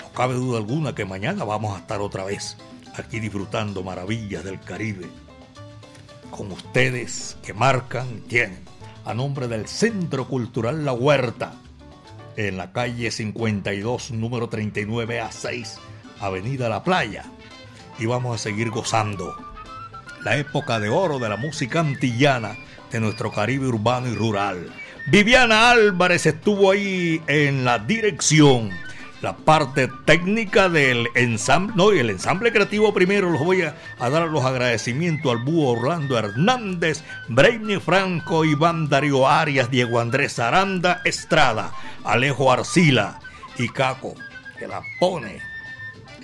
No 0.02 0.12
cabe 0.14 0.34
duda 0.36 0.58
alguna 0.58 0.96
que 0.96 1.06
mañana 1.06 1.44
vamos 1.44 1.76
a 1.76 1.80
estar 1.80 2.00
otra 2.00 2.24
vez 2.24 2.58
aquí 2.98 3.20
disfrutando 3.20 3.84
maravillas 3.84 4.44
del 4.44 4.60
Caribe. 4.60 5.08
Con 6.32 6.52
ustedes 6.52 7.38
que 7.44 7.54
marcan, 7.54 8.22
tienen, 8.28 8.60
a 9.06 9.14
nombre 9.14 9.48
del 9.48 9.68
Centro 9.68 10.28
Cultural 10.28 10.84
La 10.84 10.94
Huerta, 10.94 11.54
en 12.38 12.58
la 12.58 12.72
calle 12.72 13.12
52, 13.12 14.12
número 14.12 14.50
39 14.50 15.22
a 15.22 15.32
6, 15.32 15.78
Avenida 16.20 16.70
La 16.70 16.84
Playa. 16.84 17.26
Y 17.98 18.06
vamos 18.06 18.36
a 18.36 18.44
seguir 18.44 18.72
gozando 18.72 19.36
la 20.24 20.38
época 20.38 20.80
de 20.80 20.90
oro 20.90 21.20
de 21.20 21.30
la 21.30 21.38
música 21.38 21.80
antillana 21.80 22.58
de 22.92 23.00
nuestro 23.00 23.32
Caribe 23.32 23.68
urbano 23.68 24.08
y 24.08 24.16
rural. 24.16 24.70
Viviana 25.08 25.70
Álvarez 25.70 26.26
estuvo 26.26 26.72
ahí 26.72 27.22
en 27.28 27.64
la 27.64 27.78
dirección, 27.78 28.72
la 29.22 29.38
parte 29.38 29.90
técnica 30.06 30.70
del 30.70 31.08
ensamble, 31.16 31.74
no, 31.76 31.92
el 31.92 32.10
ensamble 32.10 32.52
creativo 32.52 32.94
primero 32.94 33.30
los 33.30 33.44
voy 33.44 33.62
a, 33.64 33.76
dar 33.98 34.28
los 34.28 34.44
agradecimientos 34.44 35.32
al 35.32 35.40
búho 35.40 35.72
Orlando 35.72 36.18
Hernández, 36.18 37.04
Brainy 37.28 37.80
Franco, 37.80 38.46
Iván 38.46 38.90
Darío 38.90 39.28
Arias, 39.28 39.72
Diego 39.72 40.00
Andrés 40.00 40.38
Aranda 40.40 41.02
Estrada, 41.06 41.72
Alejo 42.04 42.52
Arcila 42.52 43.20
y 43.58 43.70
Caco, 43.70 44.16
que 44.60 44.68
la 44.68 44.82
pone 45.00 45.40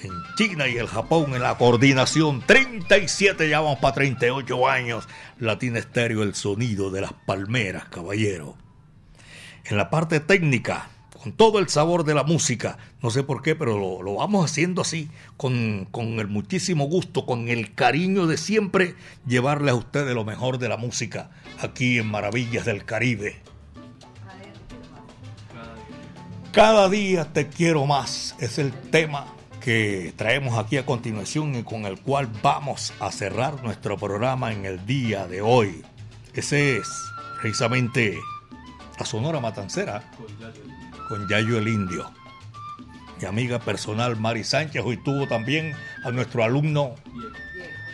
en 0.04 0.12
China 0.36 0.68
y 0.68 0.78
el 0.78 0.88
Japón 0.88 1.34
en 1.34 1.42
la 1.42 1.58
coordinación. 1.58 2.42
37, 2.46 3.50
ya 3.50 3.62
vamos 3.62 3.80
para 3.80 3.96
38 3.96 4.68
años. 4.68 5.08
Latina 5.40 5.80
Estéreo, 5.80 6.24
el 6.24 6.36
sonido 6.36 6.92
de 6.92 7.02
las 7.02 7.14
palmeras, 7.14 7.86
caballero. 7.86 8.58
En 9.66 9.78
la 9.78 9.90
parte 9.90 10.20
técnica, 10.20 10.90
con 11.22 11.34
todo 11.34 11.60
el 11.60 11.70
sabor 11.70 12.04
de 12.04 12.16
la 12.16 12.24
música, 12.24 12.80
no 13.04 13.12
sé 13.12 13.22
por 13.22 13.44
qué, 13.44 13.56
pero 13.56 14.02
lo, 14.02 14.16
vamos 14.16 14.44
haciendo 14.44 14.82
así, 14.82 15.08
con, 15.38 15.88
con, 15.92 16.20
el 16.20 16.28
muchísimo 16.28 16.86
gusto, 16.86 17.28
con 17.28 17.48
el 17.48 17.76
cariño 17.76 18.26
de 18.26 18.38
siempre 18.38 18.96
llevarle 19.28 19.70
a 19.70 19.76
ustedes 19.76 20.16
lo 20.16 20.26
mejor 20.26 20.58
de 20.58 20.68
la 20.68 20.78
música 20.78 21.30
aquí 21.60 22.00
en 22.00 22.08
Maravillas 22.08 22.66
del 22.66 22.86
Caribe. 22.86 23.36
Cada 26.52 26.90
día 26.90 27.32
te 27.32 27.50
quiero 27.50 27.86
más, 27.86 28.36
es 28.40 28.58
el 28.58 28.72
tema 28.72 29.28
que 29.64 30.16
traemos 30.16 30.58
aquí 30.58 30.78
a 30.78 30.88
continuación 30.88 31.54
y 31.54 31.62
con 31.62 31.86
el 31.86 32.00
cual 32.00 32.30
vamos 32.42 32.94
a 33.00 33.12
cerrar 33.12 33.64
nuestro 33.64 33.96
programa 33.96 34.52
en 34.54 34.66
el 34.66 34.88
día 34.88 35.28
de 35.28 35.42
hoy. 35.42 35.84
Ese 36.34 36.78
es 36.78 36.88
precisamente 37.40 38.18
la 38.98 39.06
Sonora 39.06 39.40
Matancera 39.40 40.04
con 41.12 41.28
Yayo 41.28 41.58
el 41.58 41.68
Indio. 41.68 42.10
Mi 43.20 43.28
amiga 43.28 43.60
personal 43.60 44.16
Mari 44.16 44.46
Sánchez 44.46 44.82
hoy 44.86 44.96
tuvo 44.96 45.28
también 45.28 45.76
a 46.06 46.12
nuestro 46.12 46.42
alumno, 46.42 46.96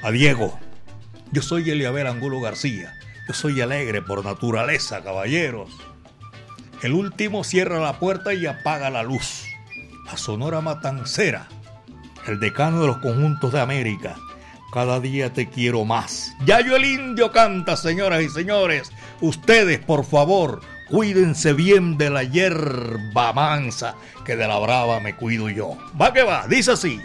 a 0.04 0.12
Diego. 0.12 0.60
Yo 1.32 1.42
soy 1.42 1.68
Eliabel 1.68 2.06
Angulo 2.06 2.40
García. 2.40 2.94
Yo 3.28 3.34
soy 3.34 3.60
alegre 3.60 4.04
por 4.04 4.24
naturaleza, 4.24 5.04
caballeros. 5.04 5.72
El 6.84 6.94
último 6.94 7.44
cierra 7.44 7.80
la 7.80 7.98
puerta 7.98 8.36
y 8.36 8.46
apaga 8.46 8.92
la 8.92 9.02
luz. 9.02 9.46
La 10.06 10.16
Sonora 10.16 10.62
Matancera 10.62 11.48
el 12.28 12.40
decano 12.40 12.82
de 12.82 12.88
los 12.88 12.98
conjuntos 12.98 13.52
de 13.52 13.62
América. 13.62 14.16
Cada 14.72 15.00
día 15.00 15.34
te 15.34 15.50
quiero 15.50 15.86
más. 15.86 16.36
Yayo 16.46 16.76
el 16.76 16.86
Indio 16.86 17.32
canta, 17.32 17.78
señoras 17.78 18.22
y 18.22 18.30
señores. 18.30 18.92
Ustedes, 19.22 19.80
por 19.80 20.06
favor, 20.06 20.62
cuídense 20.90 21.54
bien 21.54 21.98
de 21.98 22.10
la 22.10 22.24
hierba 22.24 23.34
mansa, 23.34 23.96
que 24.26 24.36
de 24.36 24.48
la 24.48 24.58
brava 24.60 25.00
me 25.00 25.16
cuido 25.16 25.50
yo. 25.50 25.78
Va 26.00 26.14
que 26.14 26.24
va, 26.24 26.48
dice 26.48 26.72
así. 26.72 27.00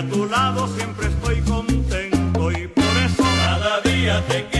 a 0.00 0.02
tu 0.08 0.24
lado 0.24 0.66
siempre 0.68 1.08
estoy 1.08 1.40
contento 1.42 2.50
y 2.52 2.68
por 2.68 2.96
eso 3.04 3.22
cada 3.44 3.80
día 3.82 4.24
te 4.28 4.46
quiero. 4.46 4.59